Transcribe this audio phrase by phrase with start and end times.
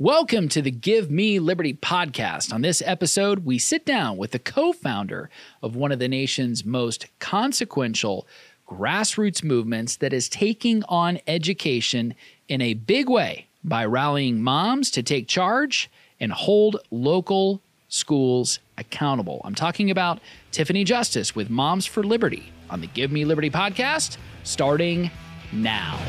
[0.00, 2.52] Welcome to the Give Me Liberty podcast.
[2.52, 5.30] On this episode, we sit down with the co founder
[5.62, 8.26] of one of the nation's most consequential
[8.66, 12.16] grassroots movements that is taking on education
[12.48, 15.88] in a big way by rallying moms to take charge
[16.18, 19.42] and hold local schools accountable.
[19.44, 20.18] I'm talking about
[20.50, 25.12] Tiffany Justice with Moms for Liberty on the Give Me Liberty podcast, starting
[25.52, 26.00] now.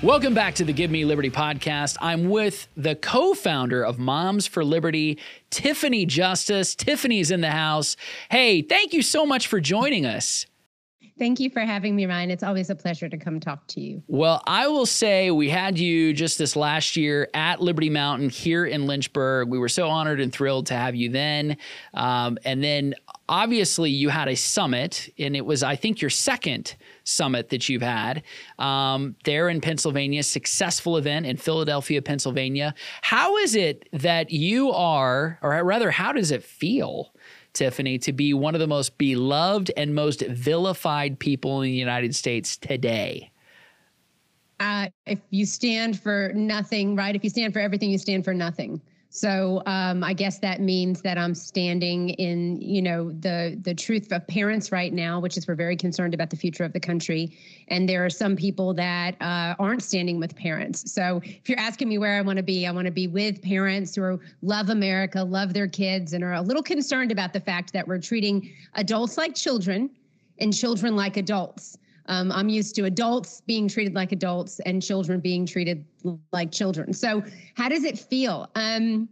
[0.00, 1.96] Welcome back to the Give Me Liberty podcast.
[2.00, 5.18] I'm with the co founder of Moms for Liberty,
[5.50, 6.76] Tiffany Justice.
[6.76, 7.96] Tiffany's in the house.
[8.30, 10.46] Hey, thank you so much for joining us.
[11.18, 12.30] Thank you for having me, Ryan.
[12.30, 14.00] It's always a pleasure to come talk to you.
[14.06, 18.64] Well, I will say we had you just this last year at Liberty Mountain here
[18.64, 19.48] in Lynchburg.
[19.48, 21.56] We were so honored and thrilled to have you then.
[21.92, 22.94] Um, and then
[23.28, 27.82] obviously you had a summit, and it was, I think, your second summit that you've
[27.82, 28.22] had
[28.58, 32.74] um, there in Pennsylvania, successful event in Philadelphia, Pennsylvania.
[33.02, 37.12] How is it that you are, or rather, how does it feel?
[37.54, 42.14] Tiffany, to be one of the most beloved and most vilified people in the United
[42.14, 43.32] States today?
[44.60, 47.16] Uh, if you stand for nothing, right?
[47.16, 48.80] If you stand for everything, you stand for nothing.
[49.10, 54.12] So um, I guess that means that I'm standing in, you know, the the truth
[54.12, 57.36] of parents right now, which is we're very concerned about the future of the country,
[57.68, 60.92] and there are some people that uh, aren't standing with parents.
[60.92, 63.40] So if you're asking me where I want to be, I want to be with
[63.40, 67.72] parents who love America, love their kids, and are a little concerned about the fact
[67.72, 69.88] that we're treating adults like children
[70.38, 71.78] and children like adults.
[72.08, 75.84] Um, I'm used to adults being treated like adults and children being treated
[76.32, 76.92] like children.
[76.92, 77.22] So,
[77.54, 78.50] how does it feel?
[78.54, 79.08] Um,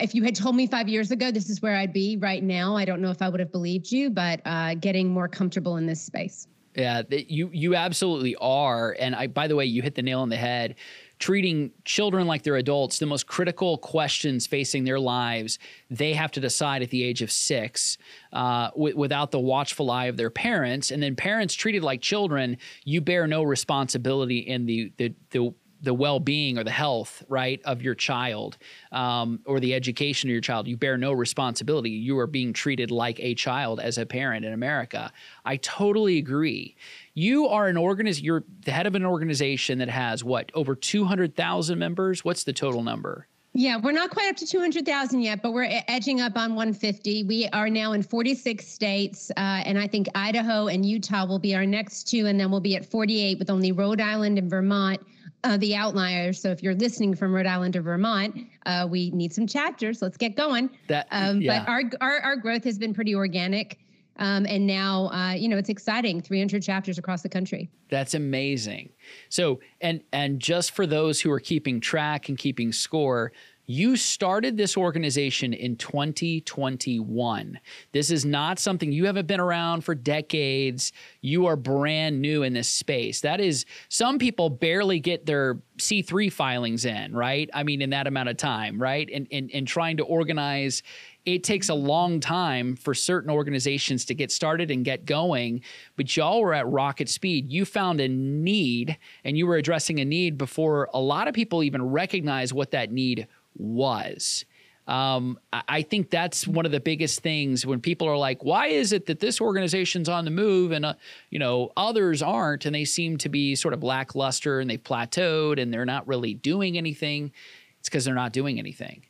[0.00, 2.76] if you had told me five years ago this is where I'd be right now,
[2.76, 5.86] I don't know if I would have believed you, but uh, getting more comfortable in
[5.86, 6.46] this space.
[6.76, 8.96] Yeah, you you absolutely are.
[9.00, 10.74] And I, by the way, you hit the nail on the head
[11.18, 15.58] treating children like they're adults, the most critical questions facing their lives,
[15.90, 17.96] they have to decide at the age of six
[18.32, 20.90] uh, w- without the watchful eye of their parents.
[20.90, 25.94] And then parents treated like children, you bear no responsibility in the, the, the the
[25.94, 28.56] well-being or the health right of your child
[28.92, 30.66] um, or the education of your child.
[30.66, 31.90] You bear no responsibility.
[31.90, 35.12] You are being treated like a child as a parent in america.
[35.44, 36.76] I totally agree.
[37.14, 41.78] You are an organiz you're the head of an organization that has what over 200000
[41.78, 42.24] members?
[42.24, 43.28] What's the total number?
[43.58, 47.24] Yeah, we're not quite up to 200,000 yet, but we're edging up on 150.
[47.24, 51.54] We are now in 46 states, uh, and I think Idaho and Utah will be
[51.54, 55.00] our next two, and then we'll be at 48 with only Rhode Island and Vermont
[55.46, 56.40] uh, the outliers.
[56.40, 58.36] So if you're listening from Rhode Island or Vermont,
[58.66, 60.02] uh, we need some chapters.
[60.02, 60.70] Let's get going.
[60.88, 61.60] That, um, yeah.
[61.60, 63.78] But our, our, our growth has been pretty organic.
[64.18, 66.20] Um, and now, uh, you know, it's exciting.
[66.20, 67.70] 300 chapters across the country.
[67.90, 68.90] That's amazing.
[69.28, 73.32] So, and and just for those who are keeping track and keeping score,
[73.66, 77.58] you started this organization in 2021.
[77.92, 80.92] This is not something you haven't been around for decades.
[81.20, 83.20] You are brand new in this space.
[83.22, 87.50] That is, some people barely get their C3 filings in, right?
[87.52, 89.08] I mean, in that amount of time, right?
[89.12, 90.82] And, and, and trying to organize,
[91.26, 95.62] it takes a long time for certain organizations to get started and get going.
[95.96, 97.50] But y'all were at rocket speed.
[97.50, 101.64] You found a need and you were addressing a need before a lot of people
[101.64, 103.26] even recognize what that need
[103.58, 104.44] was.
[104.86, 108.92] Um, I think that's one of the biggest things when people are like, "Why is
[108.92, 110.94] it that this organization's on the move and uh,
[111.28, 115.60] you know others aren't?" and they seem to be sort of lackluster and they've plateaued
[115.60, 117.32] and they're not really doing anything.
[117.80, 119.02] It's because they're not doing anything.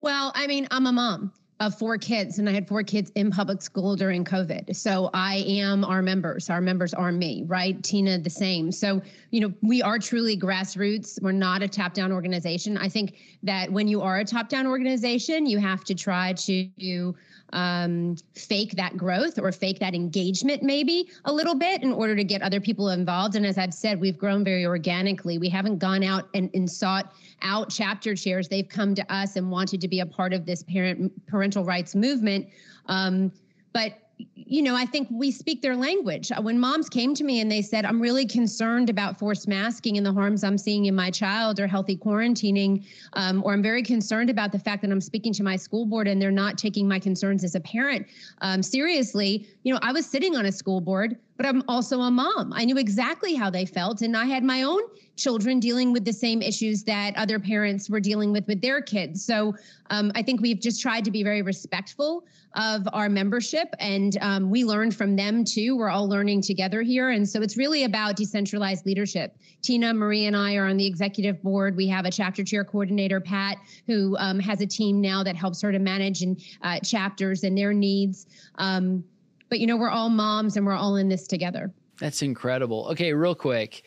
[0.00, 1.32] Well, I mean, I'm a mom
[1.64, 4.76] of four kids and I had four kids in public school during COVID.
[4.76, 6.50] So I am our members.
[6.50, 7.82] Our members are me, right?
[7.82, 8.70] Tina, the same.
[8.70, 11.20] So, you know, we are truly grassroots.
[11.22, 12.76] We're not a top down organization.
[12.76, 17.14] I think that when you are a top down organization, you have to try to
[17.54, 22.24] um, fake that growth or fake that engagement maybe a little bit in order to
[22.24, 23.36] get other people involved.
[23.36, 25.38] And as I've said, we've grown very organically.
[25.38, 28.48] We haven't gone out and, and sought out chapter chairs.
[28.48, 31.94] They've come to us and wanted to be a part of this parent parental rights
[31.94, 32.48] movement.
[32.86, 33.32] Um,
[33.72, 34.03] but
[34.34, 36.30] you know, I think we speak their language.
[36.30, 39.96] Uh, when moms came to me and they said, I'm really concerned about forced masking
[39.96, 42.84] and the harms I'm seeing in my child or healthy quarantining,
[43.14, 46.06] um, or I'm very concerned about the fact that I'm speaking to my school board
[46.06, 48.06] and they're not taking my concerns as a parent
[48.42, 49.46] um, seriously.
[49.62, 52.52] You know, I was sitting on a school board but I'm also a mom.
[52.52, 54.02] I knew exactly how they felt.
[54.02, 54.80] And I had my own
[55.16, 59.24] children dealing with the same issues that other parents were dealing with with their kids.
[59.24, 59.54] So
[59.90, 62.24] um, I think we've just tried to be very respectful
[62.56, 65.76] of our membership and um, we learned from them too.
[65.76, 67.10] We're all learning together here.
[67.10, 69.36] And so it's really about decentralized leadership.
[69.62, 71.76] Tina, Marie, and I are on the executive board.
[71.76, 75.60] We have a chapter chair coordinator, Pat, who um, has a team now that helps
[75.62, 78.26] her to manage and uh, chapters and their needs.
[78.56, 79.04] Um,
[79.48, 81.72] but you know, we're all moms and we're all in this together.
[82.00, 82.88] That's incredible.
[82.90, 83.84] Okay, real quick,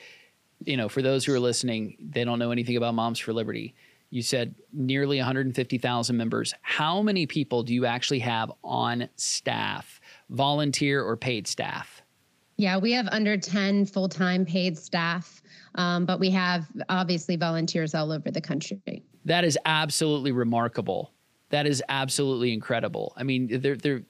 [0.65, 3.75] you know, for those who are listening, they don't know anything about Moms for Liberty.
[4.09, 6.53] You said nearly 150,000 members.
[6.61, 9.99] How many people do you actually have on staff,
[10.29, 12.01] volunteer or paid staff?
[12.55, 15.41] Yeah, we have under 10 full time paid staff,
[15.75, 19.03] um, but we have obviously volunteers all over the country.
[19.25, 21.11] That is absolutely remarkable.
[21.49, 23.13] That is absolutely incredible.
[23.15, 24.03] I mean, they're, they're,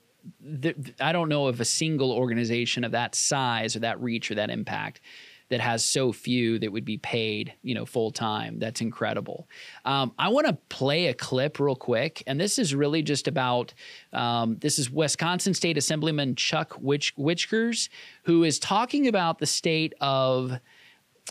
[1.00, 4.50] I don't know of a single organization of that size or that reach or that
[4.50, 5.02] impact
[5.50, 8.60] that has so few that would be paid, you know, full time.
[8.60, 9.48] That's incredible.
[9.86, 13.74] Um, I want to play a clip real quick, and this is really just about
[14.14, 17.90] um, this is Wisconsin State Assemblyman Chuck Witch- Wichgers,
[18.24, 20.60] who is talking about the state of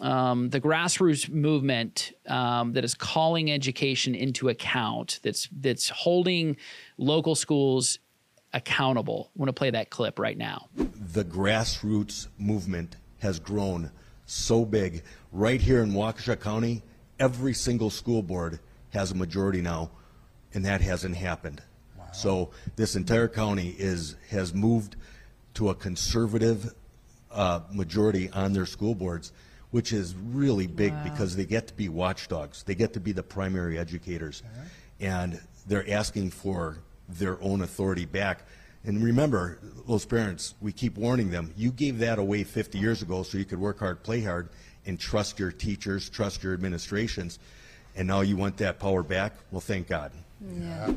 [0.00, 6.56] um, the grassroots movement um, that is calling education into account, that's that's holding
[6.98, 7.98] local schools
[8.52, 9.30] accountable.
[9.34, 10.68] I want to play that clip right now.
[10.76, 13.90] The grassroots movement has grown
[14.26, 15.02] so big.
[15.32, 16.82] Right here in Waukesha County,
[17.18, 18.58] every single school board
[18.90, 19.90] has a majority now,
[20.52, 21.62] and that hasn't happened.
[22.12, 24.96] So this entire county is has moved
[25.54, 26.72] to a conservative
[27.30, 29.32] uh, majority on their school boards,
[29.70, 32.62] which is really big because they get to be watchdogs.
[32.62, 34.42] They get to be the primary educators,
[34.98, 38.46] and they're asking for their own authority back.
[38.86, 43.24] And remember, those parents, we keep warning them, you gave that away 50 years ago
[43.24, 44.48] so you could work hard, play hard,
[44.86, 47.40] and trust your teachers, trust your administrations.
[47.96, 49.34] And now you want that power back?
[49.50, 50.12] Well, thank God.
[50.40, 50.92] Yeah.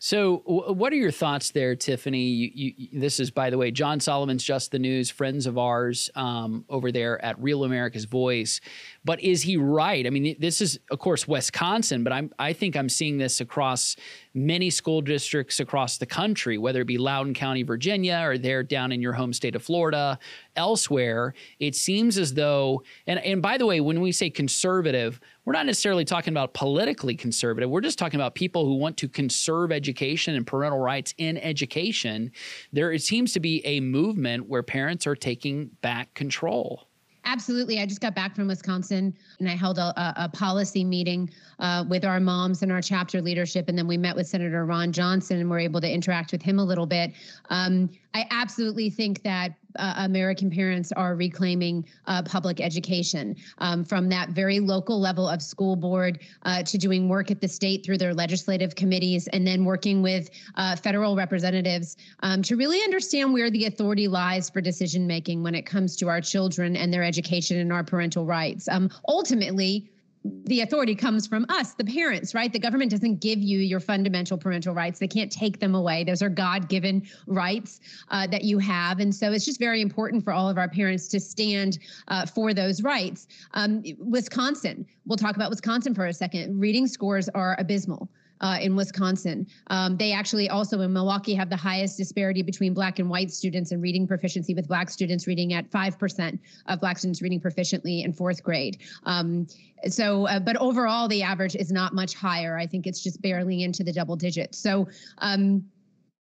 [0.00, 2.22] So, what are your thoughts there, Tiffany?
[2.22, 6.08] You, you, this is, by the way, John Solomon's Just the News, friends of ours
[6.14, 8.60] um, over there at Real America's Voice.
[9.08, 10.06] But is he right?
[10.06, 13.96] I mean, this is, of course, Wisconsin, but I'm, I think I'm seeing this across
[14.34, 18.92] many school districts across the country, whether it be Loudoun County, Virginia, or there down
[18.92, 20.18] in your home state of Florida,
[20.56, 21.32] elsewhere.
[21.58, 25.64] It seems as though, and, and by the way, when we say conservative, we're not
[25.64, 27.70] necessarily talking about politically conservative.
[27.70, 32.30] We're just talking about people who want to conserve education and parental rights in education.
[32.74, 36.87] There it seems to be a movement where parents are taking back control.
[37.24, 37.80] Absolutely.
[37.80, 42.04] I just got back from Wisconsin and I held a, a policy meeting uh, with
[42.04, 43.68] our moms and our chapter leadership.
[43.68, 46.58] And then we met with Senator Ron Johnson and we're able to interact with him
[46.58, 47.12] a little bit.
[47.50, 54.08] Um, I absolutely think that uh, American parents are reclaiming uh, public education um, from
[54.08, 57.98] that very local level of school board uh, to doing work at the state through
[57.98, 63.50] their legislative committees and then working with uh, federal representatives um, to really understand where
[63.50, 67.58] the authority lies for decision making when it comes to our children and their education
[67.58, 68.68] and our parental rights.
[68.68, 69.90] Um, ultimately,
[70.24, 72.52] the authority comes from us, the parents, right?
[72.52, 74.98] The government doesn't give you your fundamental parental rights.
[74.98, 76.04] They can't take them away.
[76.04, 77.80] Those are God given rights
[78.10, 79.00] uh, that you have.
[79.00, 81.78] And so it's just very important for all of our parents to stand
[82.08, 83.28] uh, for those rights.
[83.54, 86.58] Um, Wisconsin, we'll talk about Wisconsin for a second.
[86.58, 88.08] Reading scores are abysmal
[88.40, 89.46] uh, in Wisconsin.
[89.68, 93.72] Um, they actually also in Milwaukee have the highest disparity between black and white students
[93.72, 98.12] in reading proficiency, with black students reading at 5% of black students reading proficiently in
[98.12, 98.78] fourth grade.
[99.04, 99.46] Um,
[99.88, 102.58] so, uh, but overall, the average is not much higher.
[102.58, 104.58] I think it's just barely into the double digits.
[104.58, 105.64] So, um,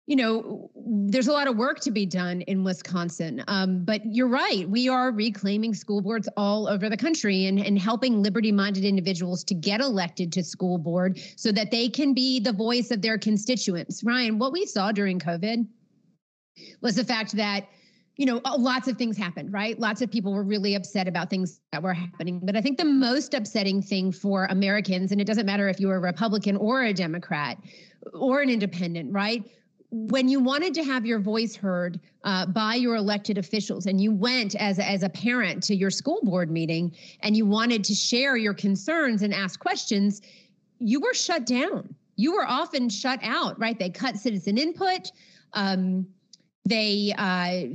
[0.06, 3.42] you know, there's a lot of work to be done in Wisconsin.
[3.48, 4.68] Um, but you're right.
[4.68, 9.42] We are reclaiming school boards all over the country and, and helping liberty minded individuals
[9.44, 13.16] to get elected to school board so that they can be the voice of their
[13.16, 14.04] constituents.
[14.04, 15.66] Ryan, what we saw during COVID
[16.82, 17.68] was the fact that
[18.16, 19.76] you know, lots of things happened, right?
[19.80, 22.40] Lots of people were really upset about things that were happening.
[22.44, 25.96] But I think the most upsetting thing for Americans, and it doesn't matter if you're
[25.96, 27.58] a Republican or a Democrat
[28.12, 29.44] or an independent, right?
[29.94, 34.12] When you wanted to have your voice heard uh, by your elected officials and you
[34.12, 38.36] went as as a parent to your school board meeting and you wanted to share
[38.36, 40.20] your concerns and ask questions
[40.80, 41.94] you were shut down.
[42.16, 43.78] You were often shut out right?
[43.78, 45.12] They cut citizen input.
[45.52, 46.08] Um,
[46.66, 47.68] they uh,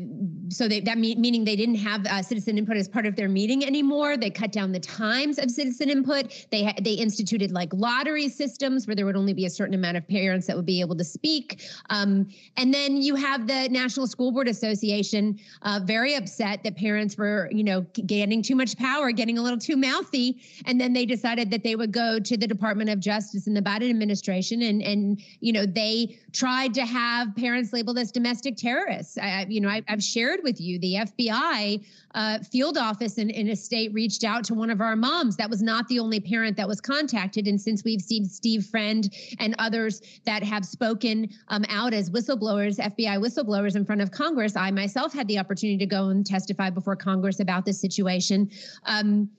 [0.51, 3.29] so they, that mean, meaning they didn't have uh, citizen input as part of their
[3.29, 4.17] meeting anymore.
[4.17, 6.47] They cut down the times of citizen input.
[6.49, 9.97] They ha- they instituted like lottery systems where there would only be a certain amount
[9.97, 11.61] of parents that would be able to speak.
[11.91, 17.15] Um, and then you have the National School Board Association uh, very upset that parents
[17.15, 21.05] were you know getting too much power, getting a little too mouthy, and then they
[21.05, 24.81] decided that they would go to the Department of Justice and the Biden administration and
[24.81, 29.17] and you know they tried to have parents labeled as domestic terrorists terrorists.
[29.17, 33.49] I, you know, I, have shared with you the FBI uh, field office in, in
[33.49, 35.35] a state reached out to one of our moms.
[35.37, 37.47] That was not the only parent that was contacted.
[37.47, 42.77] And since we've seen Steve Friend and others that have spoken um, out as whistleblowers,
[42.79, 46.69] FBI whistleblowers in front of Congress, I myself had the opportunity to go and testify
[46.69, 48.49] before Congress about this situation.
[48.85, 49.29] Um,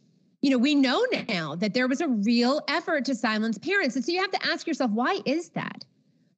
[0.43, 3.95] you know, we know now that there was a real effort to silence parents.
[3.97, 5.85] And so you have to ask yourself, why is that?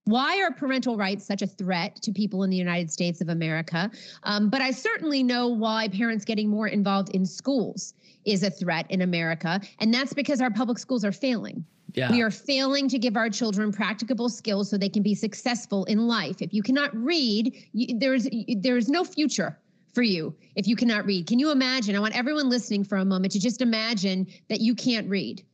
[0.04, 3.90] Why are parental rights such a threat to people in the United States of America?
[4.24, 7.94] Um, but I certainly know why parents getting more involved in schools
[8.24, 9.60] is a threat in America.
[9.78, 11.64] And that's because our public schools are failing.
[11.94, 12.10] Yeah.
[12.10, 16.08] We are failing to give our children practicable skills so they can be successful in
[16.08, 16.40] life.
[16.40, 18.26] If you cannot read, you, there's
[18.60, 19.58] there's no future
[19.92, 21.26] for you if you cannot read.
[21.26, 21.94] Can you imagine?
[21.94, 25.44] I want everyone listening for a moment to just imagine that you can't read.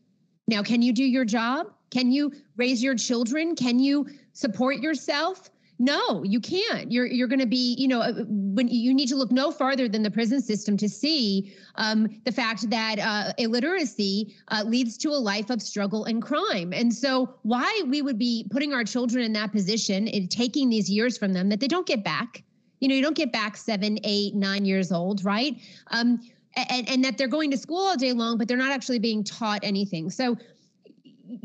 [0.46, 1.66] Now, can you do your job?
[1.90, 3.54] Can you raise your children?
[3.54, 5.50] Can you support yourself?
[5.80, 6.90] No, you can't.
[6.90, 9.88] You're you're going to be, you know, uh, when you need to look no farther
[9.88, 15.10] than the prison system to see um, the fact that uh, illiteracy uh, leads to
[15.10, 16.72] a life of struggle and crime.
[16.72, 20.90] And so, why we would be putting our children in that position and taking these
[20.90, 22.42] years from them that they don't get back.
[22.80, 25.60] You know, you don't get back seven, eight, nine years old, right?
[25.92, 26.20] Um,
[26.56, 29.22] and, and that they're going to school all day long, but they're not actually being
[29.22, 30.10] taught anything.
[30.10, 30.36] So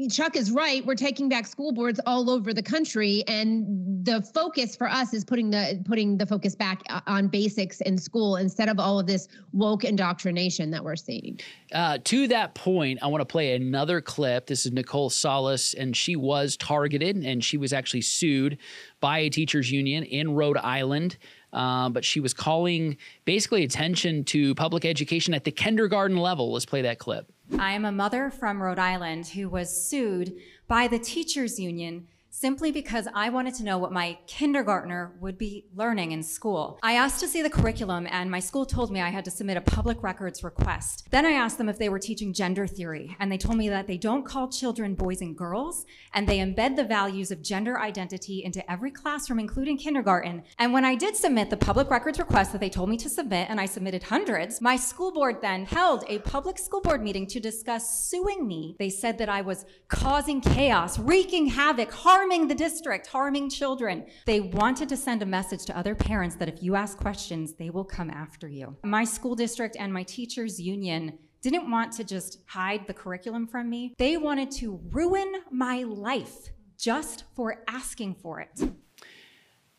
[0.10, 0.86] Chuck is right.
[0.86, 5.26] We're taking back school boards all over the country, and the focus for us is
[5.26, 9.28] putting the putting the focus back on basics in school instead of all of this
[9.52, 11.40] woke indoctrination that we're seeing.
[11.74, 14.48] Uh, to that point, I want to play another clip.
[14.48, 18.58] This is Nicole Solas, and she was targeted, and she was actually sued
[19.00, 21.18] by a teachers union in Rhode Island.
[21.54, 26.52] Uh, but she was calling basically attention to public education at the kindergarten level.
[26.52, 27.32] Let's play that clip.
[27.60, 30.36] I am a mother from Rhode Island who was sued
[30.68, 35.66] by the teachers union simply because I wanted to know what my kindergartner would be
[35.76, 36.80] learning in school.
[36.82, 39.56] I asked to see the curriculum, and my school told me I had to submit
[39.56, 41.08] a public records request.
[41.12, 43.86] Then I asked them if they were teaching gender theory, and they told me that
[43.86, 45.86] they don't call children boys and girls,
[46.16, 50.42] and they embed the values of gender identity into every classroom, including kindergarten.
[50.58, 53.48] And when I did submit the public records request that they told me to submit,
[53.52, 57.40] and I submitted hundreds, my school board then held a public school board meeting to
[57.40, 58.76] discuss suing me.
[58.80, 64.06] They said that I was causing chaos, wreaking havoc, harming harming the district, harming children.
[64.26, 67.70] They wanted to send a message to other parents that if you ask questions, they
[67.70, 68.78] will come after you.
[68.86, 73.70] My school district and my teachers union didn't want to just hide the curriculum from
[73.70, 73.94] me.
[73.98, 78.70] They wanted to ruin my life just for asking for it.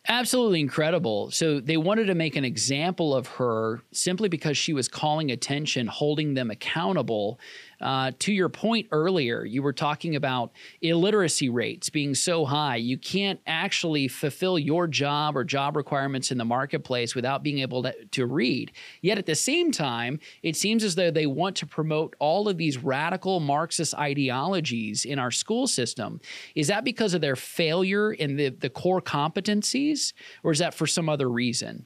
[0.06, 1.30] Absolutely incredible.
[1.30, 5.86] So they wanted to make an example of her simply because she was calling attention,
[5.86, 7.40] holding them accountable
[7.84, 12.76] uh, to your point earlier, you were talking about illiteracy rates being so high.
[12.76, 17.82] You can't actually fulfill your job or job requirements in the marketplace without being able
[17.82, 18.72] to, to read.
[19.02, 22.56] Yet at the same time, it seems as though they want to promote all of
[22.56, 26.20] these radical Marxist ideologies in our school system.
[26.54, 30.86] Is that because of their failure in the, the core competencies, or is that for
[30.86, 31.84] some other reason?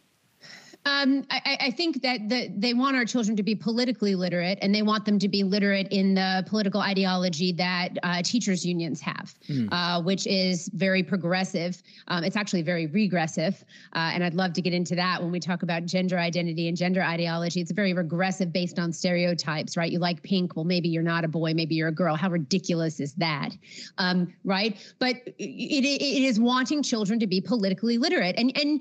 [0.89, 4.75] Um, I, I, think that the, they want our children to be politically literate, and
[4.75, 9.35] they want them to be literate in the political ideology that uh, teachers unions have,
[9.49, 9.69] mm.
[9.71, 11.83] uh, which is very progressive.
[12.09, 13.65] Um, it's actually very regressive,
[13.95, 16.77] uh, and I'd love to get into that when we talk about gender identity and
[16.77, 17.61] gender ideology.
[17.61, 19.93] It's very regressive, based on stereotypes, right?
[19.93, 22.15] You like pink, well, maybe you're not a boy, maybe you're a girl.
[22.15, 23.51] How ridiculous is that,
[23.99, 24.79] um, right?
[24.99, 28.81] But it, it is wanting children to be politically literate, and and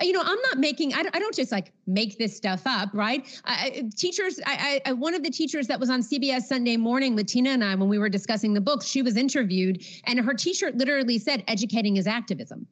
[0.00, 2.90] you know i'm not making i don't, I don't just like make this stuff up
[2.92, 3.26] right?
[3.44, 7.26] I, teachers I, I one of the teachers that was on cbs sunday morning with
[7.26, 10.76] tina and i when we were discussing the book, she was interviewed and her t-shirt
[10.76, 12.66] literally said educating is activism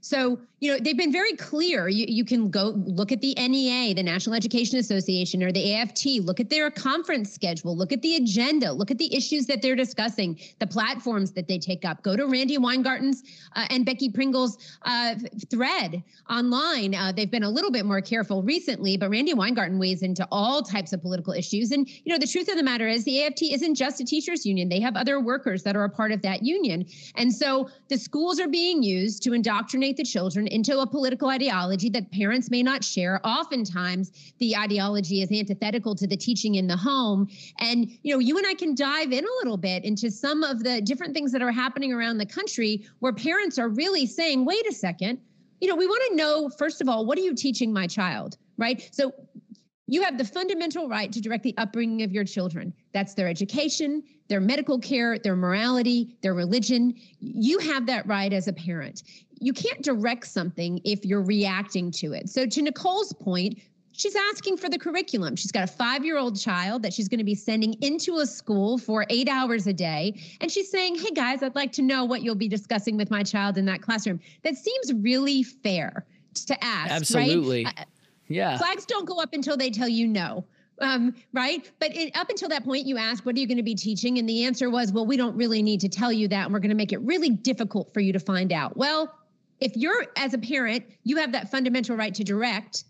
[0.00, 1.88] so, you know, they've been very clear.
[1.88, 6.06] You, you can go look at the NEA, the National Education Association, or the AFT,
[6.22, 9.76] look at their conference schedule, look at the agenda, look at the issues that they're
[9.76, 12.02] discussing, the platforms that they take up.
[12.02, 13.22] Go to Randy Weingarten's
[13.56, 15.14] uh, and Becky Pringle's uh,
[15.50, 16.94] thread online.
[16.94, 20.62] Uh, they've been a little bit more careful recently, but Randy Weingarten weighs into all
[20.62, 21.72] types of political issues.
[21.72, 24.46] And, you know, the truth of the matter is the AFT isn't just a teachers
[24.46, 26.86] union, they have other workers that are a part of that union.
[27.16, 31.28] And so the schools are being used to indoctrinate indoctrinate the children into a political
[31.28, 33.20] ideology that parents may not share.
[33.24, 37.28] Oftentimes, the ideology is antithetical to the teaching in the home.
[37.58, 40.62] And, you know, you and I can dive in a little bit into some of
[40.62, 44.66] the different things that are happening around the country where parents are really saying, wait
[44.68, 45.18] a second,
[45.60, 48.36] you know, we want to know, first of all, what are you teaching my child?
[48.56, 48.88] Right.
[48.92, 49.12] So
[49.86, 52.72] you have the fundamental right to direct the upbringing of your children.
[52.94, 56.94] That's their education, their medical care, their morality, their religion.
[57.18, 59.02] You have that right as a parent.
[59.40, 62.28] You can't direct something if you're reacting to it.
[62.28, 63.58] So, to Nicole's point,
[63.92, 65.36] she's asking for the curriculum.
[65.36, 68.26] She's got a five year old child that she's going to be sending into a
[68.26, 70.20] school for eight hours a day.
[70.40, 73.22] And she's saying, Hey guys, I'd like to know what you'll be discussing with my
[73.22, 74.20] child in that classroom.
[74.42, 76.06] That seems really fair
[76.46, 76.90] to ask.
[76.90, 77.64] Absolutely.
[77.64, 77.86] Right?
[78.28, 78.58] Yeah.
[78.58, 80.44] Flags don't go up until they tell you no.
[80.80, 81.70] Um, right?
[81.78, 84.18] But it, up until that point, you asked, What are you going to be teaching?
[84.18, 86.44] And the answer was, Well, we don't really need to tell you that.
[86.44, 88.76] And we're going to make it really difficult for you to find out.
[88.76, 89.14] Well,
[89.60, 92.84] if you're, as a parent, you have that fundamental right to direct,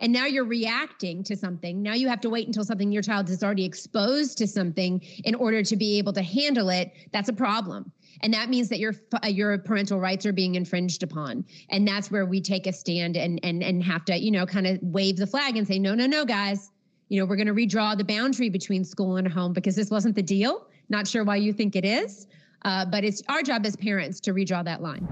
[0.00, 1.82] and now you're reacting to something.
[1.82, 5.34] Now you have to wait until something your child is already exposed to something in
[5.34, 6.92] order to be able to handle it.
[7.12, 7.92] That's a problem.
[8.22, 11.44] And that means that your your parental rights are being infringed upon.
[11.70, 14.66] And that's where we take a stand and and and have to you know kind
[14.66, 16.70] of wave the flag and say no no no guys.
[17.08, 20.16] You know we're going to redraw the boundary between school and home because this wasn't
[20.16, 20.66] the deal.
[20.88, 22.26] Not sure why you think it is
[22.64, 25.06] uh, but it's our job as parents to redraw that line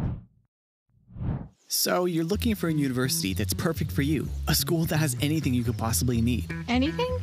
[1.72, 5.54] so you're looking for a university that's perfect for you a school that has anything
[5.54, 7.18] you could possibly need anything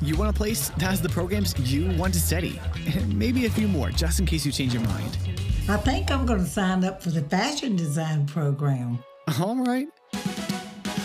[0.00, 2.60] you want a place that has the programs you want to study,
[2.94, 5.16] and maybe a few more just in case you change your mind.
[5.68, 8.98] I think I'm going to sign up for the fashion design program.
[9.40, 9.86] All right.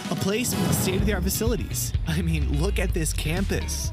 [0.09, 1.93] A place with state of the art facilities.
[2.07, 3.91] I mean, look at this campus.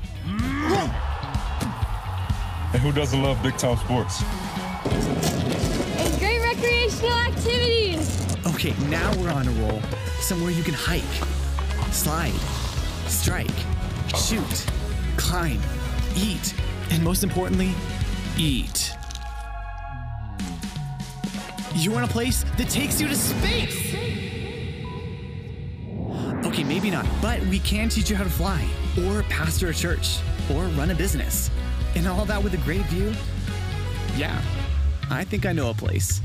[2.72, 4.22] And who doesn't love big time sports?
[8.64, 9.82] Okay, now we're on a roll.
[10.20, 11.02] Somewhere you can hike,
[11.92, 12.32] slide,
[13.08, 13.50] strike
[14.16, 14.66] shoot,
[15.18, 15.60] climb,
[16.16, 16.54] eat,
[16.90, 17.74] and most importantly,
[18.38, 18.94] eat.
[21.74, 23.94] You want a place that takes you to space?
[26.46, 28.66] Okay, maybe not, but we can teach you how to fly,
[29.06, 31.50] or pastor a church, or run a business.
[31.96, 33.12] And all that with a great view?
[34.16, 34.40] Yeah,
[35.10, 36.22] I think I know a place.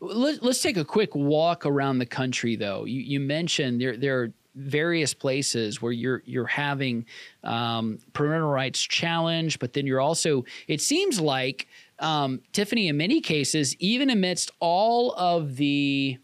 [0.00, 2.84] Let's take a quick walk around the country, though.
[2.84, 7.06] You, you mentioned there there are various places where you're you're having
[7.44, 13.20] um, parental rights challenge, but then you're also it seems like um, Tiffany in many
[13.20, 16.18] cases, even amidst all of the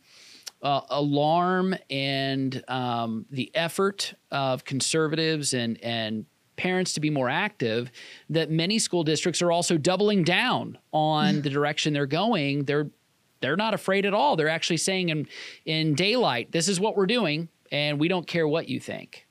[0.62, 7.90] uh, alarm and um, the effort of conservatives and and parents to be more active
[8.28, 12.90] that many school districts are also doubling down on the direction they're going they're
[13.40, 15.27] they're not afraid at all they're actually saying in
[15.64, 19.27] in daylight this is what we're doing and we don't care what you think.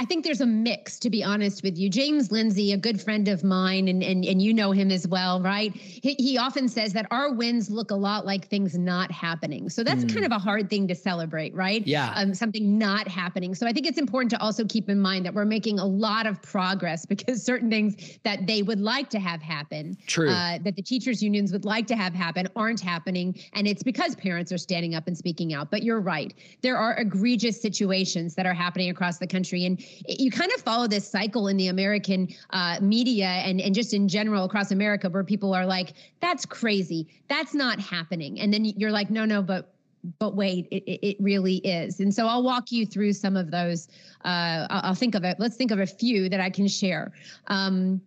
[0.00, 1.90] I think there's a mix, to be honest with you.
[1.90, 5.40] James Lindsay, a good friend of mine, and and, and you know him as well,
[5.42, 5.74] right?
[5.74, 9.68] He, he often says that our wins look a lot like things not happening.
[9.68, 10.14] So that's mm.
[10.14, 11.84] kind of a hard thing to celebrate, right?
[11.84, 12.12] Yeah.
[12.14, 13.56] Um, something not happening.
[13.56, 16.26] So I think it's important to also keep in mind that we're making a lot
[16.26, 20.30] of progress because certain things that they would like to have happen, True.
[20.30, 24.14] Uh, that the teachers unions would like to have happen, aren't happening, and it's because
[24.14, 25.72] parents are standing up and speaking out.
[25.72, 26.34] But you're right.
[26.62, 30.86] There are egregious situations that are happening across the country, and you kind of follow
[30.86, 35.24] this cycle in the American uh, media and, and just in general across America where
[35.24, 37.06] people are like, that's crazy.
[37.28, 38.40] That's not happening.
[38.40, 39.72] And then you're like, no, no, but
[40.20, 42.00] but wait, it, it really is.
[42.00, 43.88] And so I'll walk you through some of those.
[44.24, 45.38] Uh, I'll think of it.
[45.40, 47.12] Let's think of a few that I can share.
[47.48, 48.00] Um,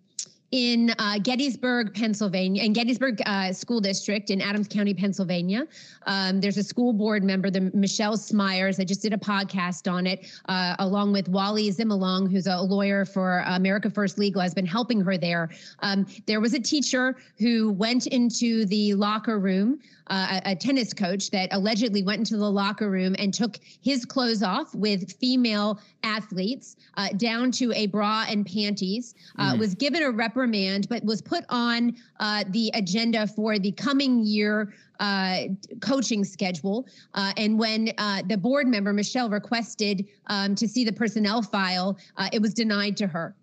[0.51, 5.65] in uh, Gettysburg, Pennsylvania, in Gettysburg uh, School District in Adams County, Pennsylvania.
[6.05, 8.79] Um, there's a school board member, the Michelle Smyers.
[8.79, 13.05] I just did a podcast on it, uh, along with Wally Zimolong, who's a lawyer
[13.05, 15.49] for America First Legal, has been helping her there.
[15.79, 19.79] Um, there was a teacher who went into the locker room
[20.11, 24.43] uh, a, tennis coach that allegedly went into the locker room and took his clothes
[24.43, 29.59] off with female athletes uh, down to a bra and panties, uh, mm.
[29.59, 30.40] was given a reprimand,
[30.89, 35.43] but was put on uh, the agenda for the coming year uh,
[35.81, 36.87] coaching schedule.
[37.13, 41.97] Uh, and when uh, the board member, Michelle, requested um, to see the personnel file,
[42.17, 43.35] uh, it was denied to her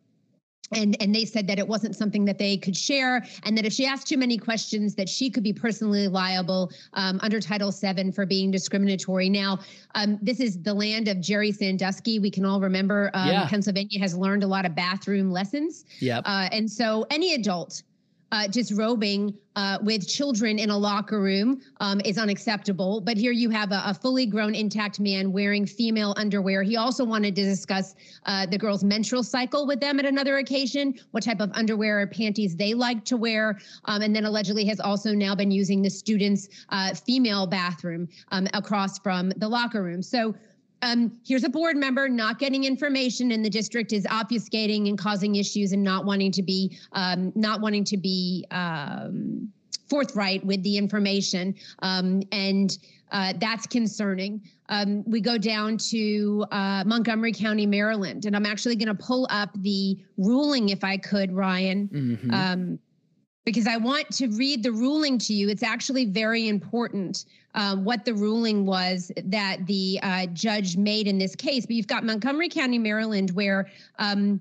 [0.72, 3.72] and and they said that it wasn't something that they could share and that if
[3.72, 8.12] she asked too many questions that she could be personally liable um, under title VII
[8.12, 9.58] for being discriminatory now
[9.94, 13.48] um, this is the land of jerry sandusky we can all remember um, yeah.
[13.48, 16.18] pennsylvania has learned a lot of bathroom lessons Yeah.
[16.24, 17.82] Uh, and so any adult
[18.32, 23.00] uh, disrobing uh, with children in a locker room um, is unacceptable.
[23.00, 26.62] But here you have a, a, fully grown, intact man wearing female underwear.
[26.62, 27.94] He also wanted to discuss
[28.26, 32.06] uh, the girl's menstrual cycle with them at another occasion, what type of underwear or
[32.06, 35.90] panties they like to wear, um, and then allegedly has also now been using the
[35.90, 40.02] student's uh, female bathroom um, across from the locker room.
[40.02, 40.34] So
[40.82, 45.36] um, here's a board member not getting information and the district is obfuscating and causing
[45.36, 49.50] issues and not wanting to be um, not wanting to be um,
[49.88, 52.78] forthright with the information um, and
[53.10, 54.42] uh, that's concerning.
[54.68, 59.26] Um, we go down to uh, Montgomery County, Maryland, and I'm actually going to pull
[59.30, 61.88] up the ruling if I could, Ryan.
[61.88, 62.78] Mm-hmm um,
[63.48, 65.48] because I want to read the ruling to you.
[65.48, 71.16] It's actually very important um, what the ruling was that the uh, judge made in
[71.16, 71.64] this case.
[71.64, 74.38] But you've got Montgomery County, Maryland, where um,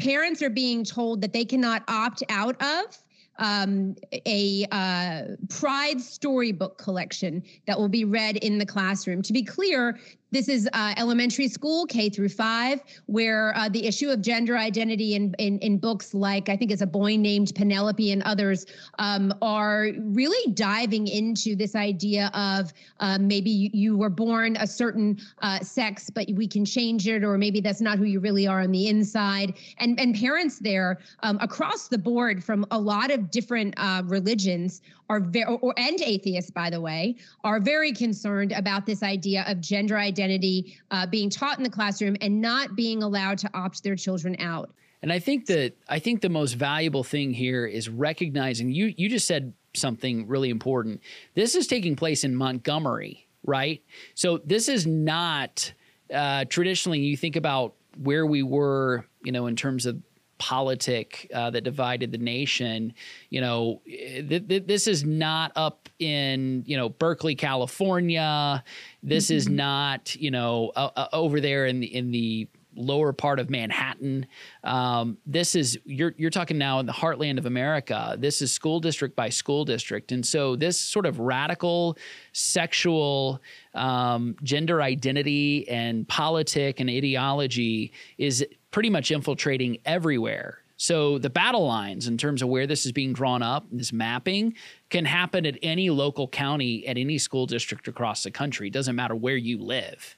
[0.00, 2.98] parents are being told that they cannot opt out of
[3.38, 9.20] um, a uh, Pride storybook collection that will be read in the classroom.
[9.20, 9.98] To be clear,
[10.32, 15.14] this is uh, elementary school, K through five, where uh, the issue of gender identity
[15.14, 18.66] in, in, in books like I think it's a boy named Penelope and others
[18.98, 24.66] um, are really diving into this idea of um, maybe you, you, were born a
[24.66, 28.46] certain uh, sex, but we can change it, or maybe that's not who you really
[28.46, 29.54] are on the inside.
[29.78, 34.80] And and parents there um, across the board from a lot of different uh, religions
[35.12, 39.60] are very, or, and atheists, by the way, are very concerned about this idea of
[39.60, 43.94] gender identity uh, being taught in the classroom and not being allowed to opt their
[43.94, 44.70] children out.
[45.02, 48.94] And I think that I think the most valuable thing here is recognizing you.
[48.96, 51.02] You just said something really important.
[51.34, 53.82] This is taking place in Montgomery, right?
[54.14, 55.72] So this is not
[56.14, 57.00] uh, traditionally.
[57.00, 60.00] You think about where we were, you know, in terms of
[60.38, 62.94] politic uh, that divided the nation.
[63.30, 68.62] You know, th- th- this is not up in you know Berkeley, California.
[69.02, 69.36] This mm-hmm.
[69.36, 73.50] is not you know uh, uh, over there in the in the lower part of
[73.50, 74.26] Manhattan.
[74.64, 78.16] Um, this is you're you're talking now in the heartland of America.
[78.18, 81.96] This is school district by school district, and so this sort of radical
[82.32, 83.40] sexual
[83.74, 90.58] um, gender identity and politic and ideology is pretty much infiltrating everywhere.
[90.76, 94.54] So the battle lines in terms of where this is being drawn up, this mapping
[94.90, 98.66] can happen at any local county, at any school district across the country.
[98.66, 100.16] It doesn't matter where you live.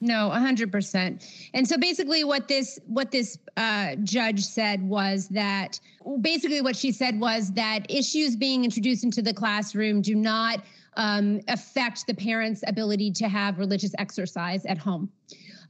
[0.00, 1.24] No, 100%.
[1.54, 5.78] And so basically what this what this uh, judge said was that
[6.20, 10.64] basically what she said was that issues being introduced into the classroom do not
[10.96, 15.08] um, affect the parents' ability to have religious exercise at home.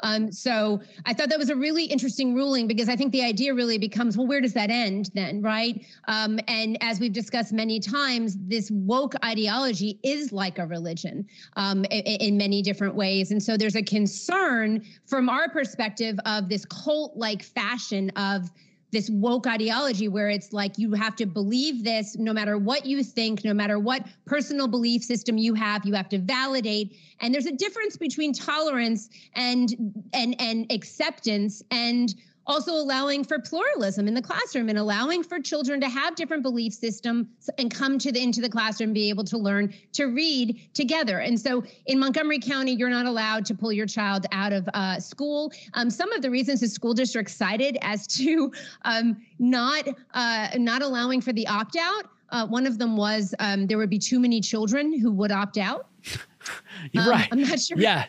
[0.03, 3.55] Um, so I thought that was a really interesting ruling because I think the idea
[3.55, 5.85] really becomes, well, where does that end then, right?
[6.09, 11.85] Um, and as we've discussed many times, this woke ideology is like a religion um,
[11.87, 13.31] in, in many different ways.
[13.31, 18.51] And so there's a concern from our perspective of this cult-like fashion of
[18.93, 23.03] this woke ideology where it's like you have to believe this no matter what you
[23.03, 26.97] think, no matter what personal belief system you have, you have to validate.
[27.21, 29.75] And there's a difference between tolerance and
[30.13, 32.15] and and acceptance and
[32.47, 36.73] also allowing for pluralism in the classroom and allowing for children to have different belief
[36.73, 37.27] systems
[37.59, 41.19] and come to the into the classroom be able to learn to read together.
[41.21, 44.99] And so in montgomery county you're not allowed to pull your child out of uh,
[44.99, 45.53] school.
[45.75, 48.53] Um, some of the reasons the school district cited as to
[48.83, 53.77] um, not uh, not allowing for the opt-out uh, one of them was um, there
[53.77, 55.89] would be too many children who would opt out.
[56.93, 57.29] You're right.
[57.31, 57.79] I'm not sure.
[57.79, 58.07] Yeah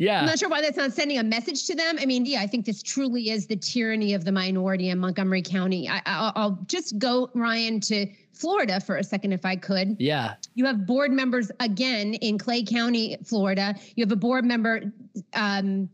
[0.00, 0.20] yeah.
[0.20, 1.98] I'm not sure why that's not sending a message to them.
[2.00, 5.42] I mean, yeah, I think this truly is the tyranny of the minority in Montgomery
[5.42, 5.90] County.
[5.90, 9.96] I, will just go, Ryan, to Florida for a second, if I could.
[9.98, 10.36] Yeah.
[10.54, 13.74] You have board members again in Clay County, Florida.
[13.94, 14.90] You have a board member
[15.34, 15.90] um,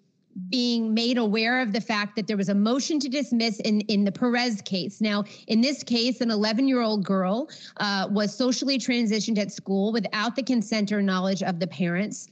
[0.50, 4.04] being made aware of the fact that there was a motion to dismiss in, in
[4.04, 5.00] the Perez case.
[5.00, 9.92] Now, in this case, an 11 year old girl uh, was socially transitioned at school
[9.92, 12.28] without the consent or knowledge of the parents.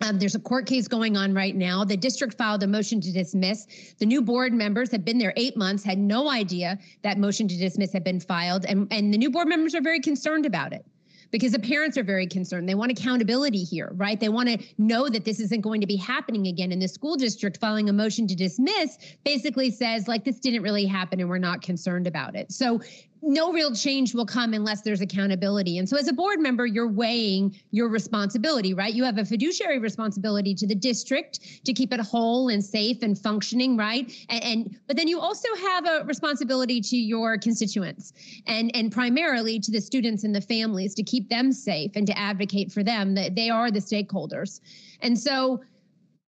[0.00, 1.84] Um, there's a court case going on right now.
[1.84, 3.94] The district filed a motion to dismiss.
[3.98, 7.56] The new board members had been there eight months, had no idea that motion to
[7.56, 10.84] dismiss had been filed, and, and the new board members are very concerned about it
[11.30, 12.68] because the parents are very concerned.
[12.68, 14.20] They want accountability here, right?
[14.20, 16.72] They want to know that this isn't going to be happening again.
[16.72, 20.84] And the school district filing a motion to dismiss basically says, like, this didn't really
[20.84, 22.52] happen and we're not concerned about it.
[22.52, 22.80] So
[23.22, 25.78] no real change will come unless there's accountability.
[25.78, 28.92] And so, as a board member, you're weighing your responsibility, right?
[28.92, 33.16] You have a fiduciary responsibility to the district to keep it whole and safe and
[33.16, 34.12] functioning, right?
[34.28, 38.12] And, and but then you also have a responsibility to your constituents
[38.46, 42.18] and and primarily to the students and the families to keep them safe and to
[42.18, 43.14] advocate for them.
[43.14, 44.60] That they are the stakeholders.
[45.00, 45.62] And so,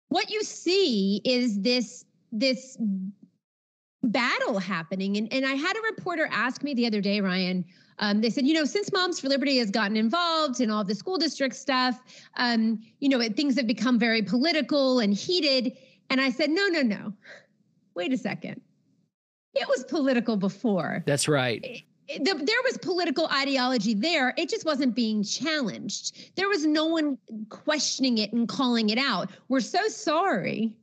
[0.09, 2.79] what you see is this this
[4.03, 5.17] battle happening.
[5.17, 7.65] And, and I had a reporter ask me the other day, Ryan,
[7.99, 10.95] um, they said, you know, since Moms for Liberty has gotten involved in all the
[10.95, 12.03] school district stuff,
[12.37, 15.77] um, you know, it, things have become very political and heated.
[16.11, 17.13] And I said, no, no, no.
[17.95, 18.61] Wait a second.
[19.55, 21.03] It was political before.
[21.07, 21.65] That's right.
[21.65, 24.35] It, it, the, there was political ideology there.
[24.37, 26.37] It just wasn't being challenged.
[26.37, 27.17] There was no one
[27.49, 29.31] questioning it and calling it out.
[29.49, 30.75] We're so sorry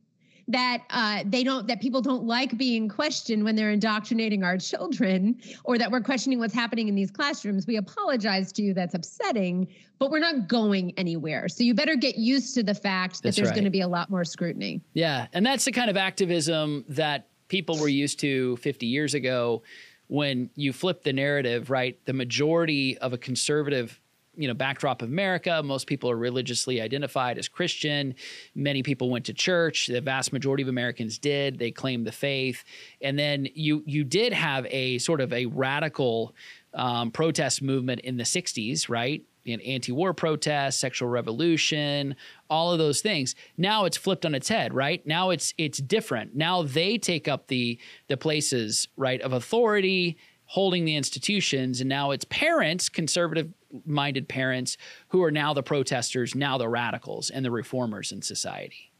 [0.48, 5.40] that uh, they don't that people don't like being questioned when they're indoctrinating our children
[5.64, 9.66] or that we're questioning what's happening in these classrooms we apologize to you that's upsetting
[9.98, 13.36] but we're not going anywhere so you better get used to the fact that That's
[13.36, 13.54] there's right.
[13.54, 17.28] going to be a lot more scrutiny Yeah, and that's the kind of activism that
[17.48, 19.62] people were used to 50 years ago
[20.08, 21.98] when you flip the narrative, right?
[22.04, 24.00] The majority of a conservative
[24.36, 28.14] you know backdrop of America, most people are religiously identified as Christian.
[28.54, 29.86] Many people went to church.
[29.86, 31.58] The vast majority of Americans did.
[31.58, 32.64] They claimed the faith,
[33.00, 36.34] and then you you did have a sort of a radical
[36.74, 39.22] um, protest movement in the 60s, right?
[39.44, 42.16] In anti-war protests, sexual revolution,
[42.48, 43.34] all of those things.
[43.58, 45.06] Now it's flipped on its head, right?
[45.06, 46.34] Now it's it's different.
[46.34, 50.16] Now they take up the the places, right, of authority,
[50.54, 53.52] holding the institutions, and now it's parents, conservative
[53.84, 54.76] minded parents,
[55.08, 58.92] who are now the protesters, now the radicals and the reformers in society.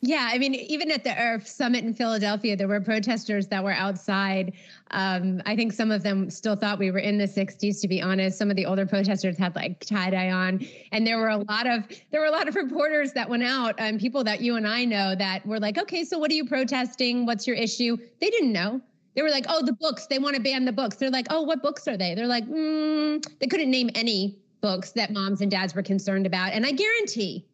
[0.00, 3.72] Yeah, I mean, even at the Earth Summit in Philadelphia, there were protesters that were
[3.72, 4.54] outside.
[4.90, 8.02] Um, I think some of them still thought we were in the 60s, to be
[8.02, 8.36] honest.
[8.36, 11.68] Some of the older protesters had like tie dye on, and there were a lot
[11.68, 14.56] of there were a lot of reporters that went out, and um, people that you
[14.56, 17.24] and I know that were like, "Okay, so what are you protesting?
[17.24, 18.80] What's your issue?" They didn't know.
[19.14, 20.06] They were like, "Oh, the books.
[20.06, 22.46] They want to ban the books." They're like, "Oh, what books are they?" They're like,
[22.46, 26.72] mm, "They couldn't name any books that moms and dads were concerned about." And I
[26.72, 27.46] guarantee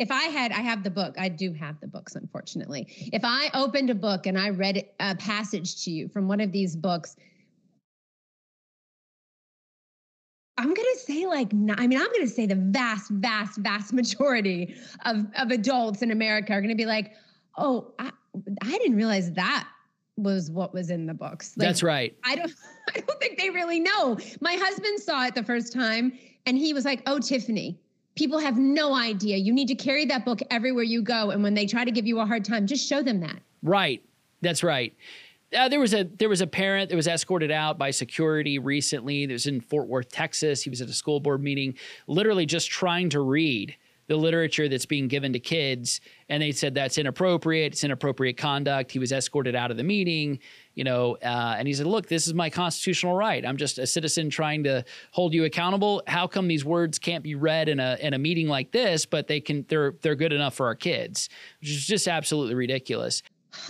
[0.00, 1.14] if I had, I have the book.
[1.18, 2.86] I do have the books, unfortunately.
[3.12, 6.52] If I opened a book and I read a passage to you from one of
[6.52, 7.16] these books,
[10.56, 13.92] I'm going to say like, I mean, I'm going to say the vast, vast, vast
[13.92, 17.12] majority of, of adults in America are going to be like,
[17.58, 18.10] oh, I,
[18.62, 19.68] I didn't realize that
[20.22, 21.56] was what was in the books.
[21.56, 22.16] Like, That's right.
[22.24, 22.52] I don't,
[22.94, 24.18] I don't think they really know.
[24.40, 27.78] My husband saw it the first time and he was like, oh, Tiffany,
[28.14, 29.36] people have no idea.
[29.36, 31.30] You need to carry that book everywhere you go.
[31.30, 33.40] And when they try to give you a hard time, just show them that.
[33.62, 34.02] Right.
[34.40, 34.94] That's right.
[35.56, 39.26] Uh, there was a there was a parent that was escorted out by security recently.
[39.26, 40.62] That was in Fort Worth, Texas.
[40.62, 41.74] He was at a school board meeting,
[42.06, 43.74] literally just trying to read
[44.10, 48.92] the literature that's being given to kids and they said that's inappropriate it's inappropriate conduct
[48.92, 50.38] he was escorted out of the meeting
[50.74, 53.46] you know uh, and he said look this is my constitutional right.
[53.46, 56.02] I'm just a citizen trying to hold you accountable.
[56.06, 59.28] How come these words can't be read in a in a meeting like this but
[59.28, 61.28] they can they're they're good enough for our kids?
[61.60, 63.22] Which is just absolutely ridiculous.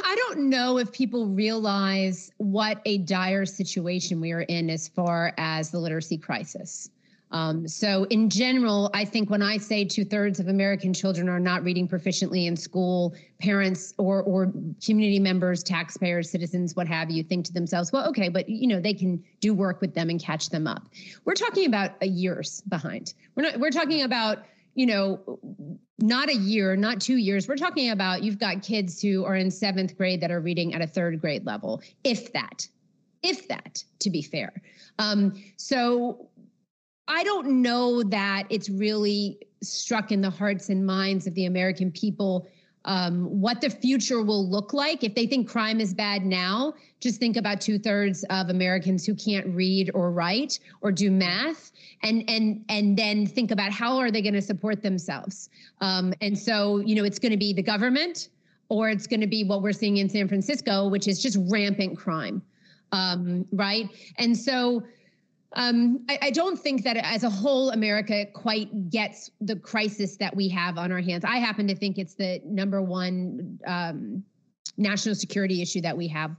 [0.05, 5.33] I don't know if people realize what a dire situation we are in as far
[5.39, 6.91] as the literacy crisis.
[7.33, 11.39] Um, so, in general, I think when I say two thirds of American children are
[11.39, 14.53] not reading proficiently in school, parents or or
[14.85, 18.81] community members, taxpayers, citizens, what have you, think to themselves, "Well, okay, but you know
[18.81, 20.89] they can do work with them and catch them up."
[21.25, 23.15] We're talking about a years behind.
[23.37, 23.61] We're not.
[23.61, 24.39] We're talking about
[24.75, 25.39] you know
[26.01, 27.47] not a year, not two years.
[27.47, 30.81] We're talking about you've got kids who are in seventh grade that are reading at
[30.81, 32.67] a third grade level, if that,
[33.23, 34.53] if that, to be fair.
[34.99, 36.29] Um, so
[37.11, 41.91] I don't know that it's really struck in the hearts and minds of the American
[41.91, 42.47] people
[42.85, 45.03] um, what the future will look like.
[45.05, 49.15] If they think crime is bad now, just think about two thirds of Americans who
[49.15, 54.11] can't read or write or do math, and and and then think about how are
[54.11, 55.51] they going to support themselves.
[55.81, 58.29] Um, and so, you know, it's going to be the government,
[58.69, 61.99] or it's going to be what we're seeing in San Francisco, which is just rampant
[61.99, 62.41] crime,
[62.93, 63.91] um, right?
[64.17, 64.85] And so
[65.55, 70.35] um, I, I, don't think that as a whole, America quite gets the crisis that
[70.35, 71.25] we have on our hands.
[71.25, 74.23] I happen to think it's the number one um,
[74.77, 76.37] national security issue that we have.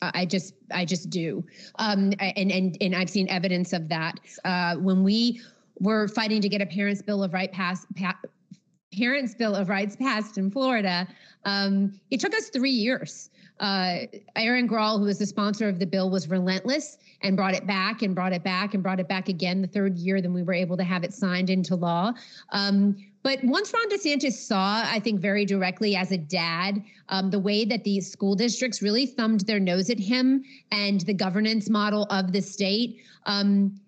[0.00, 1.44] I just, I just do,
[1.80, 4.20] um, and and and I've seen evidence of that.
[4.44, 5.40] Uh, when we
[5.80, 8.18] were fighting to get a parents' bill of right pass, pa-
[8.96, 11.06] Parents' Bill of Rights passed in Florida,
[11.44, 13.30] um, it took us three years.
[13.60, 17.66] Uh, Erin Grall, who was the sponsor of the bill, was relentless and brought it
[17.66, 20.20] back and brought it back and brought it back again the third year.
[20.20, 22.12] Then we were able to have it signed into law.
[22.50, 27.38] Um, but once Ron DeSantis saw, I think very directly as a dad, um, the
[27.38, 32.06] way that these school districts really thumbed their nose at him and the governance model
[32.10, 33.80] of the state, um,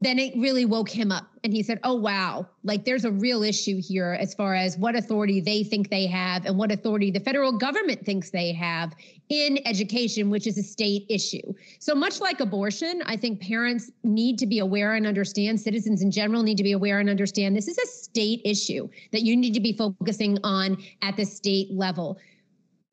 [0.00, 1.26] then it really woke him up.
[1.42, 2.46] And he said oh wow.
[2.62, 6.46] Like there's a real issue here as far as what authority they think they have
[6.46, 8.94] and what authority the federal government thinks they have
[9.28, 11.52] in education which is a state issue.
[11.80, 16.10] So much like abortion i think parents need to be aware and understand citizens in
[16.10, 19.54] general need to be aware and understand this is a state issue that you need
[19.54, 22.18] to be focusing on at the state level.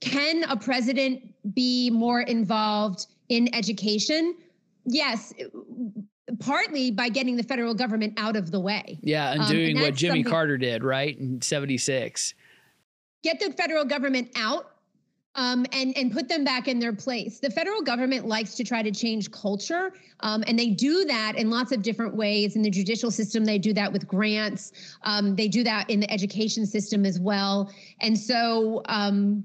[0.01, 1.21] Can a president
[1.53, 4.35] be more involved in education?
[4.85, 5.33] Yes
[6.39, 8.97] partly by getting the federal government out of the way.
[9.01, 11.17] Yeah, and doing um, and what Jimmy Carter did, right?
[11.17, 12.33] In 76.
[13.23, 14.75] Get the federal government out
[15.35, 17.39] um, and and put them back in their place.
[17.39, 21.49] The federal government likes to try to change culture, um, and they do that in
[21.49, 22.55] lots of different ways.
[22.55, 24.71] In the judicial system, they do that with grants.
[25.03, 27.71] Um, they do that in the education system as well.
[28.01, 29.43] And so, um,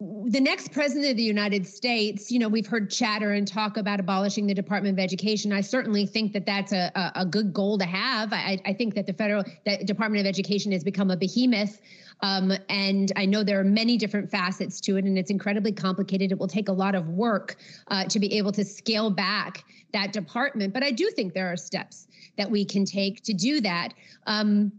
[0.00, 4.00] the next president of the United States, you know, we've heard chatter and talk about
[4.00, 5.52] abolishing the Department of Education.
[5.52, 8.32] I certainly think that that's a, a, good goal to have.
[8.32, 11.82] I, I, think that the federal that Department of Education has become a behemoth.
[12.22, 16.32] Um, and I know there are many different facets to it, and it's incredibly complicated.
[16.32, 17.56] It will take a lot of work
[17.88, 20.72] uh, to be able to scale back that department.
[20.72, 22.08] But I do think there are steps
[22.38, 23.92] that we can take to do that.
[24.26, 24.72] Um,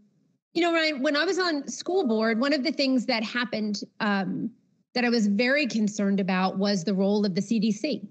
[0.53, 3.81] you know, Ryan, when I was on school board, one of the things that happened
[3.99, 4.49] um,
[4.93, 8.08] that I was very concerned about was the role of the CDC.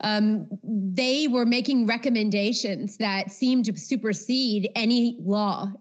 [0.00, 5.72] Um, they were making recommendations that seemed to supersede any law,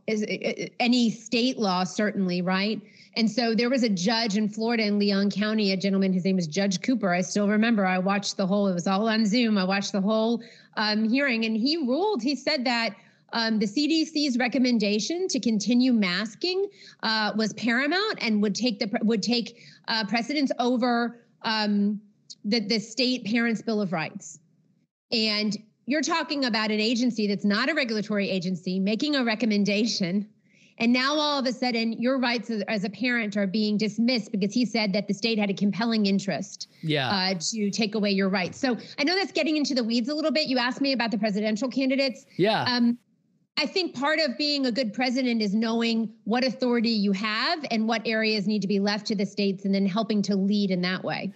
[0.79, 2.81] any state law, certainly, right?
[3.15, 6.39] And so there was a judge in Florida in Leon County, a gentleman, his name
[6.39, 7.13] is Judge Cooper.
[7.13, 9.55] I still remember, I watched the whole, it was all on Zoom.
[9.55, 10.41] I watched the whole
[10.77, 12.95] um, hearing, and he ruled, he said that
[13.33, 16.67] um, the CDC's recommendation to continue masking
[17.03, 21.99] uh, was paramount and would take the would take uh, precedence over um,
[22.45, 24.39] the the state parents' bill of rights.
[25.11, 30.27] And you're talking about an agency that's not a regulatory agency making a recommendation.
[30.79, 34.31] And now all of a sudden, your rights as, as a parent are being dismissed
[34.31, 37.09] because he said that the state had a compelling interest yeah.
[37.09, 38.59] Uh, to take away your rights.
[38.59, 40.47] So I know that's getting into the weeds a little bit.
[40.47, 42.27] You asked me about the presidential candidates.
[42.37, 42.61] Yeah.
[42.63, 42.99] Um,
[43.59, 47.87] I think part of being a good president is knowing what authority you have and
[47.87, 50.81] what areas need to be left to the states and then helping to lead in
[50.81, 51.33] that way.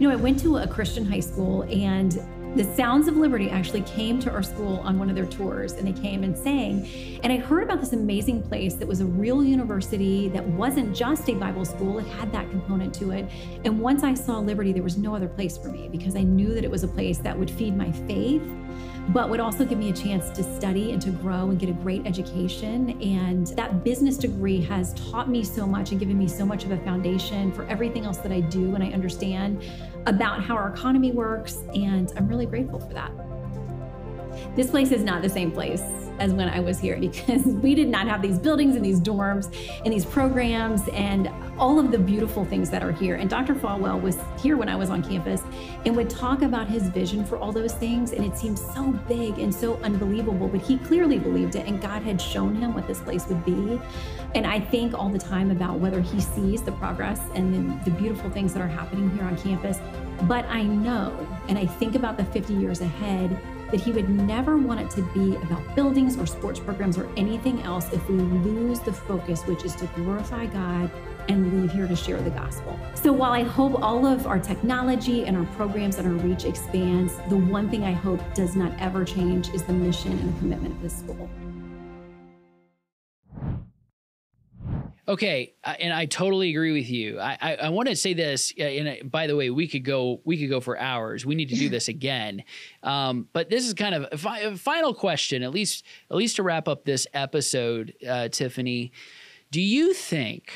[0.00, 2.12] You know, I went to a Christian high school and
[2.56, 5.86] the Sounds of Liberty actually came to our school on one of their tours and
[5.86, 6.88] they came and sang.
[7.22, 11.28] And I heard about this amazing place that was a real university that wasn't just
[11.28, 13.30] a Bible school, it had that component to it.
[13.64, 16.52] And once I saw Liberty, there was no other place for me because I knew
[16.54, 18.42] that it was a place that would feed my faith
[19.08, 21.72] but would also give me a chance to study and to grow and get a
[21.72, 23.00] great education.
[23.00, 26.72] And that business degree has taught me so much and given me so much of
[26.72, 29.64] a foundation for everything else that I do and I understand
[30.06, 31.62] about how our economy works.
[31.74, 33.10] And I'm really grateful for that.
[34.56, 35.82] This place is not the same place
[36.18, 39.54] as when I was here because we did not have these buildings and these dorms
[39.84, 43.16] and these programs and all of the beautiful things that are here.
[43.16, 43.54] And Dr.
[43.54, 45.42] Falwell was here when I was on campus
[45.84, 48.12] and would talk about his vision for all those things.
[48.12, 51.66] And it seemed so big and so unbelievable, but he clearly believed it.
[51.66, 53.80] And God had shown him what this place would be.
[54.34, 57.96] And I think all the time about whether he sees the progress and the, the
[57.96, 59.78] beautiful things that are happening here on campus.
[60.22, 63.36] But I know, and I think about the 50 years ahead
[63.70, 67.62] that he would never want it to be about buildings or sports programs or anything
[67.62, 70.90] else if we lose the focus, which is to glorify God
[71.28, 72.78] and leave here to share the gospel.
[72.94, 77.14] So while I hope all of our technology and our programs and our reach expands,
[77.28, 80.74] the one thing I hope does not ever change is the mission and the commitment
[80.74, 81.28] of this school.
[85.08, 87.18] Okay, and I totally agree with you.
[87.18, 90.36] I I, I want to say this, and by the way, we could go we
[90.36, 91.24] could go for hours.
[91.24, 92.44] We need to do this again,
[92.82, 96.36] um, but this is kind of a, fi- a, final question, at least at least
[96.36, 97.94] to wrap up this episode.
[98.06, 98.92] Uh, Tiffany,
[99.50, 100.52] do you think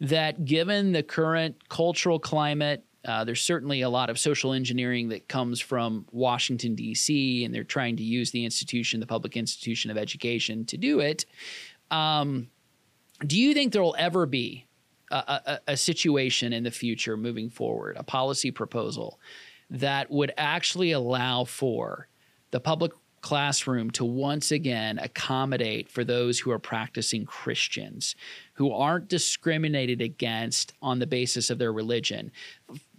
[0.00, 5.28] that given the current cultural climate, uh, there's certainly a lot of social engineering that
[5.28, 9.96] comes from Washington D.C., and they're trying to use the institution, the public institution of
[9.96, 11.24] education, to do it.
[11.92, 12.48] Um,
[13.26, 14.66] do you think there will ever be
[15.10, 19.18] a, a, a, situation in the future moving forward, a policy proposal
[19.68, 22.08] that would actually allow for
[22.50, 28.16] the public classroom to once again accommodate for those who are practicing Christians,
[28.54, 32.32] who aren't discriminated against on the basis of their religion.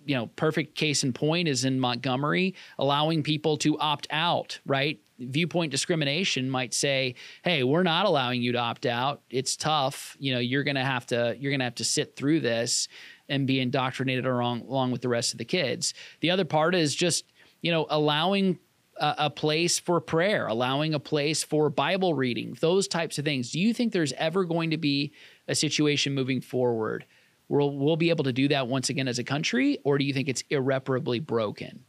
[0.06, 5.00] You know, perfect case in point is in Montgomery, allowing people to opt out, right?
[5.30, 9.22] Viewpoint discrimination might say, "Hey, we're not allowing you to opt out.
[9.30, 10.18] It's tough.
[10.20, 12.88] You know, you're going to have to you're going to have to sit through this
[13.30, 16.96] and be indoctrinated along along with the rest of the kids." The other part is
[16.96, 17.26] just,
[17.62, 18.60] you know, allowing
[18.98, 23.52] a, a place for prayer, allowing a place for Bible reading, those types of things.
[23.52, 25.12] Do you think there's ever going to be
[25.48, 27.06] a situation moving forward
[27.48, 30.06] where we'll, we'll be able to do that once again as a country, or do
[30.06, 31.84] you think it's irreparably broken?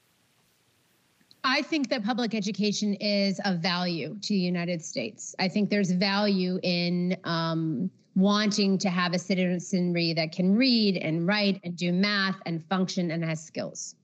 [1.45, 5.35] I think that public education is of value to the United States.
[5.41, 11.27] I think there's value in um, wanting to have a citizenry that can read and
[11.27, 13.97] write and do math and function and has skills.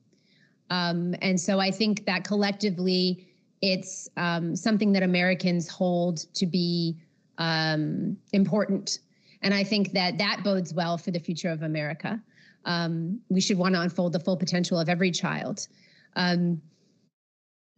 [0.70, 3.28] Um, and so I think that collectively,
[3.62, 6.96] it's um, something that Americans hold to be
[7.38, 8.98] um, important.
[9.42, 12.20] And I think that that bodes well for the future of America.
[12.64, 15.68] Um, we should want to unfold the full potential of every child.
[16.16, 16.60] Um,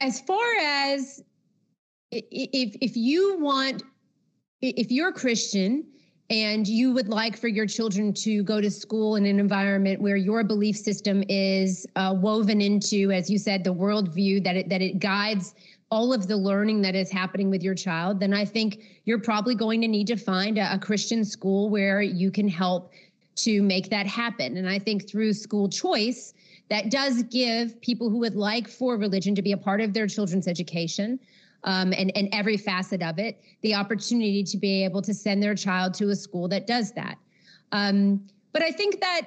[0.01, 1.23] as far as
[2.11, 3.83] if if you want,
[4.61, 5.87] if you're a Christian
[6.29, 10.17] and you would like for your children to go to school in an environment where
[10.17, 14.83] your belief system is uh, woven into, as you said, the worldview that it that
[14.83, 15.55] it guides
[15.91, 19.57] all of the learning that is happening with your child, then I think you're probably
[19.57, 22.93] going to need to find a, a Christian school where you can help
[23.37, 24.57] to make that happen.
[24.57, 26.33] And I think through school choice,
[26.71, 30.07] that does give people who would like for religion to be a part of their
[30.07, 31.19] children's education
[31.65, 35.55] um, and, and every facet of it, the opportunity to be able to send their
[35.55, 37.19] child to a school that does that.
[37.73, 39.23] Um, but I think that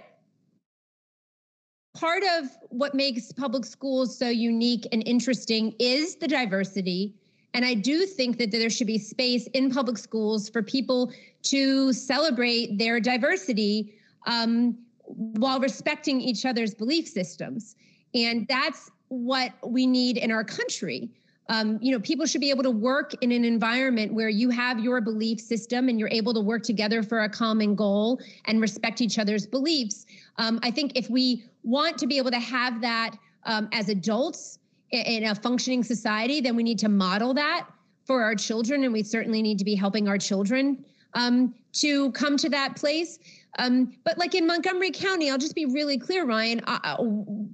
[1.93, 7.13] part of what makes public schools so unique and interesting is the diversity.
[7.53, 11.11] And I do think that there should be space in public schools for people
[11.43, 13.93] to celebrate their diversity
[14.25, 14.77] um,
[15.15, 17.75] while respecting each other's belief systems.
[18.13, 21.09] And that's what we need in our country.
[21.49, 24.79] Um, you know people should be able to work in an environment where you have
[24.79, 29.01] your belief system and you're able to work together for a common goal and respect
[29.01, 30.05] each other's beliefs.
[30.37, 33.11] Um, i think if we want to be able to have that
[33.43, 34.59] um, as adults
[34.91, 37.67] in a functioning society then we need to model that
[38.05, 40.83] for our children and we certainly need to be helping our children
[41.13, 43.19] um, to come to that place
[43.59, 46.61] um, but like in Montgomery County, I'll just be really clear, Ryan.
[46.65, 46.97] Uh, uh,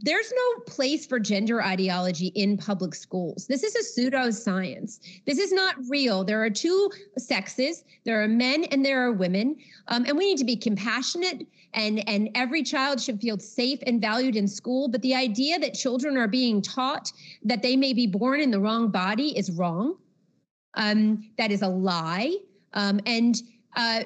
[0.02, 3.48] there's no place for gender ideology in public schools.
[3.48, 5.00] This is a pseudoscience.
[5.26, 6.24] This is not real.
[6.24, 7.84] There are two sexes.
[8.06, 9.58] There are men and there are women,
[9.90, 11.46] um, and we need to be compassionate.
[11.74, 14.88] And and every child should feel safe and valued in school.
[14.88, 17.12] But the idea that children are being taught
[17.44, 19.98] that they may be born in the wrong body is wrong.
[20.76, 22.38] Um, that is a lie.
[22.74, 23.36] Um, and
[23.76, 24.04] uh,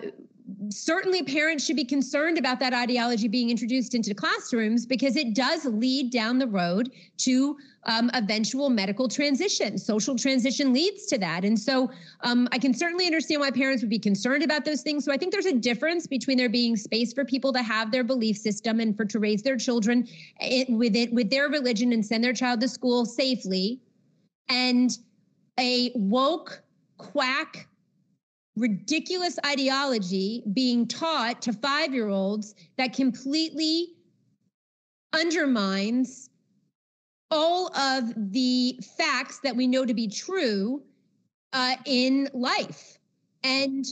[0.70, 5.66] certainly parents should be concerned about that ideology being introduced into classrooms because it does
[5.66, 9.78] lead down the road to um, eventual medical transition.
[9.78, 11.44] Social transition leads to that.
[11.44, 11.92] And so
[12.22, 15.06] um, I can certainly understand why parents would be concerned about those things.
[15.06, 18.04] So I think there's a difference between there being space for people to have their
[18.04, 20.08] belief system and for to raise their children
[20.40, 23.82] it, with it with their religion and send their child to school safely
[24.50, 24.98] and
[25.60, 26.64] a woke
[26.98, 27.68] quack
[28.56, 33.90] ridiculous ideology being taught to five year olds that completely
[35.14, 36.30] undermines
[37.32, 40.84] all of the facts that we know to be true
[41.54, 43.00] uh, in life.
[43.44, 43.86] And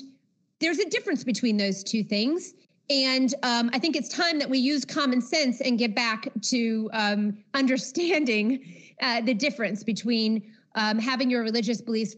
[0.60, 2.54] there's a difference between those two things.
[2.90, 6.90] And um, I think it's time that we use common sense and get back to
[6.94, 8.64] um, understanding
[9.02, 10.44] uh, the difference between
[10.76, 12.16] um, having your religious beliefs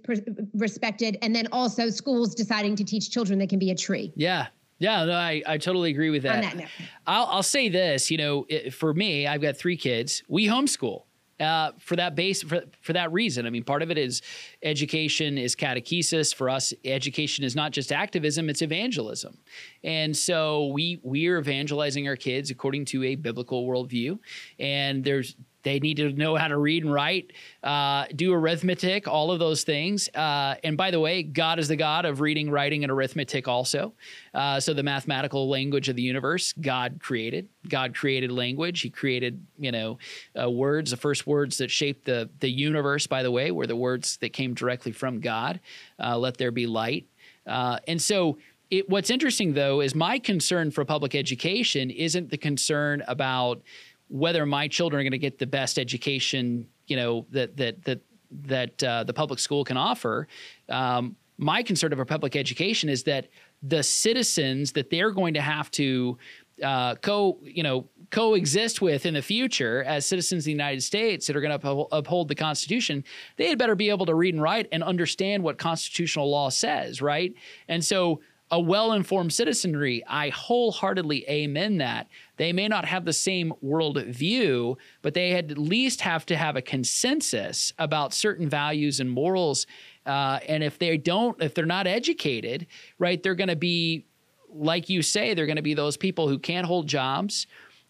[0.53, 4.11] respected, and then also schools deciding to teach children they can be a tree.
[4.15, 4.47] Yeah.
[4.79, 6.43] Yeah, no, I, I totally agree with that.
[6.43, 6.67] that
[7.07, 10.23] I'll, I'll say this, you know, it, for me, I've got three kids.
[10.27, 11.03] We homeschool
[11.39, 13.45] uh, for that base for, for that reason.
[13.45, 14.21] I mean, part of it is
[14.61, 16.33] education is catechesis.
[16.33, 19.37] For us, education is not just activism; it's evangelism.
[19.83, 24.19] And so we we are evangelizing our kids according to a biblical worldview.
[24.59, 27.31] And there's they need to know how to read and write,
[27.63, 30.09] uh, do arithmetic, all of those things.
[30.09, 33.93] Uh, and by the way, God is the God of reading, writing, and arithmetic also.
[34.33, 37.47] Uh, so the mathematical language of the universe, God created.
[37.67, 38.81] God created language.
[38.81, 39.97] He created, you know,
[40.39, 40.91] uh, words.
[40.91, 44.33] The first words that shaped the the universe, by the way, were the words that
[44.33, 45.59] came directly from God.
[45.97, 47.07] Uh, Let there be light.
[47.47, 48.37] Uh, and so.
[48.71, 53.61] It, what's interesting though is my concern for public education isn't the concern about
[54.07, 58.01] whether my children are going to get the best education, you know, that that that
[58.31, 60.27] that uh, the public school can offer.
[60.69, 63.27] Um, my concern over public education is that
[63.61, 66.17] the citizens that they're going to have to
[66.61, 71.25] uh, co you know coexist with in the future as citizens of the United States
[71.25, 73.03] that are going to uphold the Constitution,
[73.37, 77.01] they had better be able to read and write and understand what constitutional law says,
[77.01, 77.33] right?
[77.67, 78.21] And so
[78.53, 82.07] a well-informed citizenry, I wholeheartedly amen that.
[82.37, 86.55] They may not have the same world view, but they at least have to have
[86.55, 89.65] a consensus about certain values and morals.
[90.05, 92.67] Uh, and if they don't, if they're not educated,
[92.99, 94.05] right, they're going to be,
[94.53, 97.47] like you say, they're going to be those people who can't hold jobs,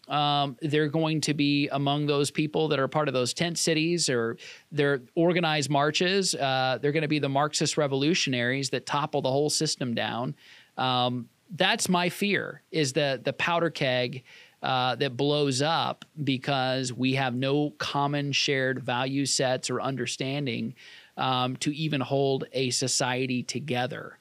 [0.08, 4.08] um, they're going to be among those people that are part of those tent cities
[4.08, 4.36] or
[4.70, 6.34] their organized marches.
[6.34, 10.34] Uh, they're going to be the Marxist revolutionaries that topple the whole system down.
[10.76, 14.24] Um, that's my fear is the the powder keg
[14.62, 20.74] uh, that blows up because we have no common shared value sets or understanding
[21.16, 24.18] um, to even hold a society together.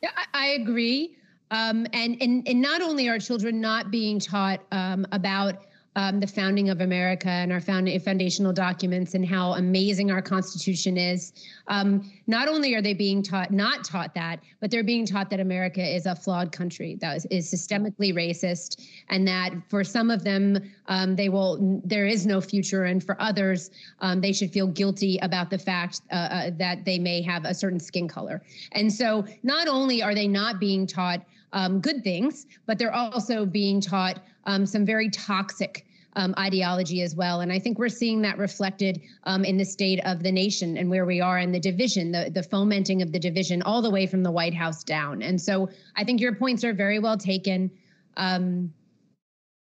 [0.00, 1.16] Yeah, I, I agree.
[1.52, 6.26] Um, and, and, and not only are children not being taught um, about um, the
[6.26, 11.34] founding of America and our founding, foundational documents and how amazing our Constitution is.
[11.68, 15.40] Um, not only are they being taught, not taught that, but they're being taught that
[15.40, 20.24] America is a flawed country that is, is systemically racist, and that for some of
[20.24, 24.66] them, um, they will there is no future, and for others, um, they should feel
[24.66, 28.42] guilty about the fact uh, uh, that they may have a certain skin color.
[28.72, 31.22] And so, not only are they not being taught
[31.52, 35.86] um, good things, but they're also being taught um, some very toxic
[36.16, 37.40] um, ideology as well.
[37.40, 40.90] And I think we're seeing that reflected um, in the state of the nation and
[40.90, 44.06] where we are in the division, the, the fomenting of the division all the way
[44.06, 45.22] from the White House down.
[45.22, 47.70] And so I think your points are very well taken.
[48.16, 48.72] Um,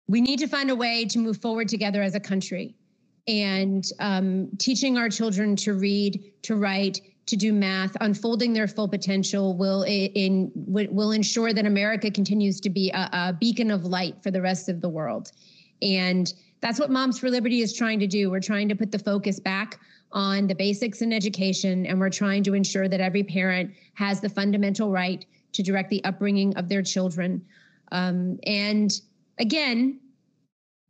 [0.09, 2.75] we need to find a way to move forward together as a country
[3.29, 8.89] and um, teaching our children to read, to write, to do math, unfolding their full
[8.89, 14.21] potential will in will ensure that America continues to be a, a, beacon of light
[14.23, 15.31] for the rest of the world.
[15.81, 18.31] And that's what Moms for Liberty is trying to do.
[18.31, 19.81] We're trying to put the focus back
[20.13, 24.29] on the basics in education, and we're trying to ensure that every parent has the
[24.29, 27.45] fundamental right to direct the upbringing of their children.
[27.93, 28.93] Um, and
[29.39, 30.01] again,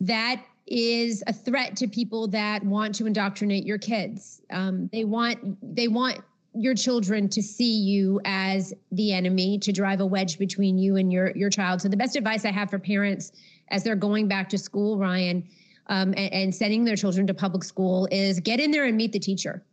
[0.01, 4.42] that is a threat to people that want to indoctrinate your kids.
[4.50, 5.38] Um, they want
[5.74, 6.20] they want
[6.54, 11.12] your children to see you as the enemy to drive a wedge between you and
[11.12, 11.80] your your child.
[11.80, 13.32] So the best advice I have for parents
[13.70, 15.48] as they're going back to school, Ryan,
[15.88, 19.12] um, and, and sending their children to public school is get in there and meet
[19.12, 19.64] the teacher.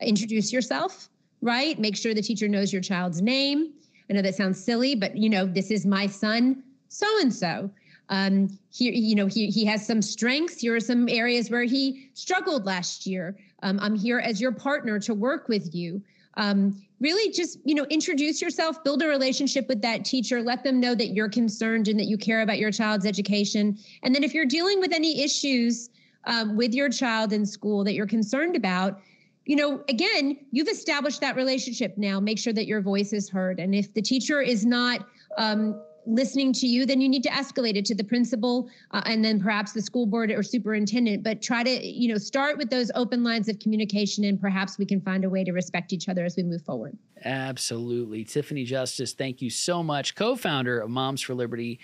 [0.00, 1.08] Introduce yourself,
[1.40, 1.78] right?
[1.78, 3.72] Make sure the teacher knows your child's name.
[4.08, 7.70] I know that sounds silly, but you know this is my son, so and so
[8.10, 10.60] um, he, you know, he he has some strengths.
[10.60, 13.36] Here are some areas where he struggled last year.
[13.62, 16.02] Um, I'm here as your partner to work with you.
[16.34, 20.40] Um, really, just you know, introduce yourself, build a relationship with that teacher.
[20.40, 23.76] Let them know that you're concerned and that you care about your child's education.
[24.02, 25.90] And then, if you're dealing with any issues
[26.24, 29.00] um, with your child in school that you're concerned about,
[29.44, 32.20] you know, again, you've established that relationship now.
[32.20, 33.60] Make sure that your voice is heard.
[33.60, 35.06] And if the teacher is not
[35.36, 39.24] um, listening to you, then you need to escalate it to the principal uh, and
[39.24, 41.22] then perhaps the school board or superintendent.
[41.22, 44.86] But try to, you know, start with those open lines of communication and perhaps we
[44.86, 46.96] can find a way to respect each other as we move forward.
[47.24, 48.24] Absolutely.
[48.24, 51.78] Tiffany Justice, thank you so much, co founder of Moms for Liberty.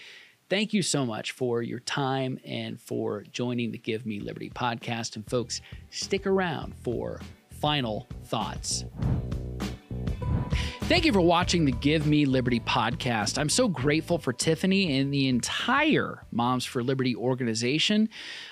[0.51, 5.17] Thank you so much for your time and for joining the Give Me Liberty podcast.
[5.17, 5.61] And folks,
[5.91, 7.21] stick around for
[7.51, 8.85] final thoughts.
[10.87, 13.39] Thank you for watching the Give Me Liberty podcast.
[13.39, 18.11] I'm so grateful for Tiffany and the entire Moms for Liberty organization.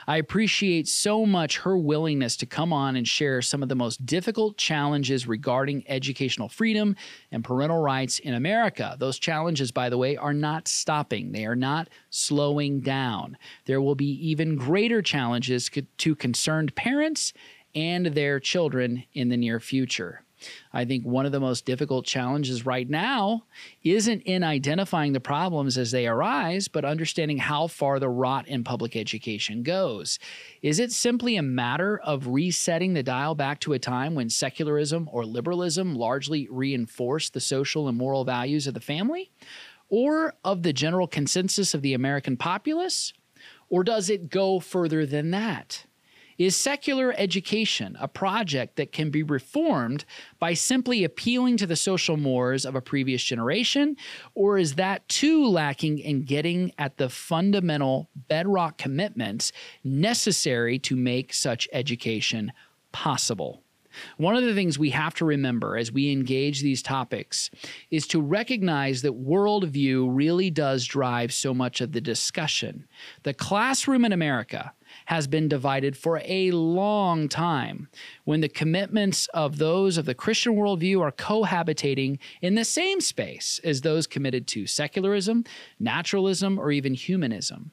[0.09, 4.07] I appreciate so much her willingness to come on and share some of the most
[4.07, 6.97] difficult challenges regarding educational freedom
[7.31, 8.97] and parental rights in America.
[8.99, 13.37] Those challenges, by the way, are not stopping, they are not slowing down.
[13.67, 17.35] There will be even greater challenges to concerned parents
[17.75, 20.23] and their children in the near future.
[20.73, 23.45] I think one of the most difficult challenges right now
[23.83, 28.65] isn't in identifying the problems as they arise, but understanding how far the rot in
[28.65, 30.19] public education goes.
[30.63, 35.09] Is it simply a matter of resetting the dial back to a time when secularism
[35.13, 39.31] or liberalism largely reinforced the social and moral values of the family?
[39.89, 43.13] Or of the general consensus of the American populace?
[43.69, 45.85] Or does it go further than that?
[46.39, 50.05] Is secular education a project that can be reformed
[50.39, 53.97] by simply appealing to the social mores of a previous generation?
[54.35, 59.53] Or is that too lacking in getting at the fundamental bedrock commitments
[59.85, 62.53] necessary to make such education
[62.93, 63.63] possible.
[64.17, 67.51] One of the things we have to remember as we engage these topics
[67.91, 72.87] is to recognize that worldview really does drive so much of the discussion.
[73.23, 74.73] The classroom in America
[75.13, 77.87] has been divided for a long time
[78.25, 83.61] when the commitments of those of the Christian worldview are cohabitating in the same space
[83.63, 85.45] as those committed to secularism,
[85.79, 87.73] naturalism, or even humanism.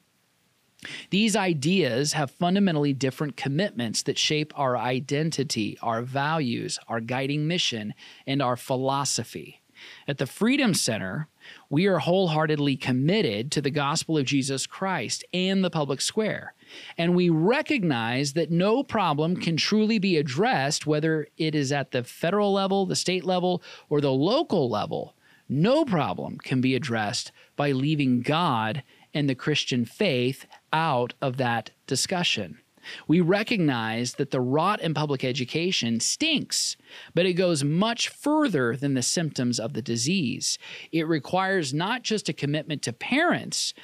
[1.08, 7.94] These ideas have fundamentally different commitments that shape our identity, our values, our guiding mission,
[8.26, 9.62] and our philosophy.
[10.06, 11.28] At the Freedom Center,
[11.70, 16.52] we are wholeheartedly committed to the gospel of Jesus Christ and the public square.
[16.98, 22.04] And we recognize that no problem can truly be addressed, whether it is at the
[22.04, 25.14] federal level, the state level, or the local level.
[25.48, 31.70] No problem can be addressed by leaving God and the Christian faith out of that
[31.86, 32.58] discussion.
[33.06, 36.76] We recognize that the rot in public education stinks,
[37.14, 40.58] but it goes much further than the symptoms of the disease.
[40.92, 43.74] It requires not just a commitment to parents,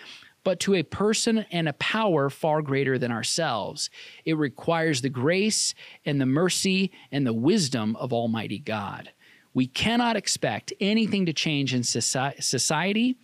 [0.46, 3.90] but to a person and a power far greater than ourselves.
[4.24, 5.74] It requires the grace
[6.04, 9.10] and the mercy and the wisdom of Almighty God.
[9.54, 13.18] We cannot expect anything to change in society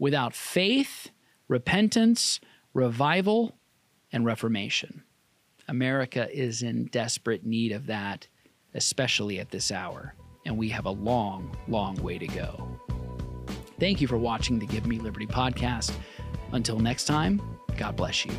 [0.00, 1.10] without faith,
[1.46, 2.40] repentance,
[2.72, 3.56] revival,
[4.10, 5.04] and reformation.
[5.68, 8.26] America is in desperate need of that,
[8.74, 12.68] especially at this hour, and we have a long, long way to go.
[13.78, 15.92] Thank you for watching the Give Me Liberty podcast.
[16.54, 17.42] Until next time,
[17.76, 18.32] God bless you.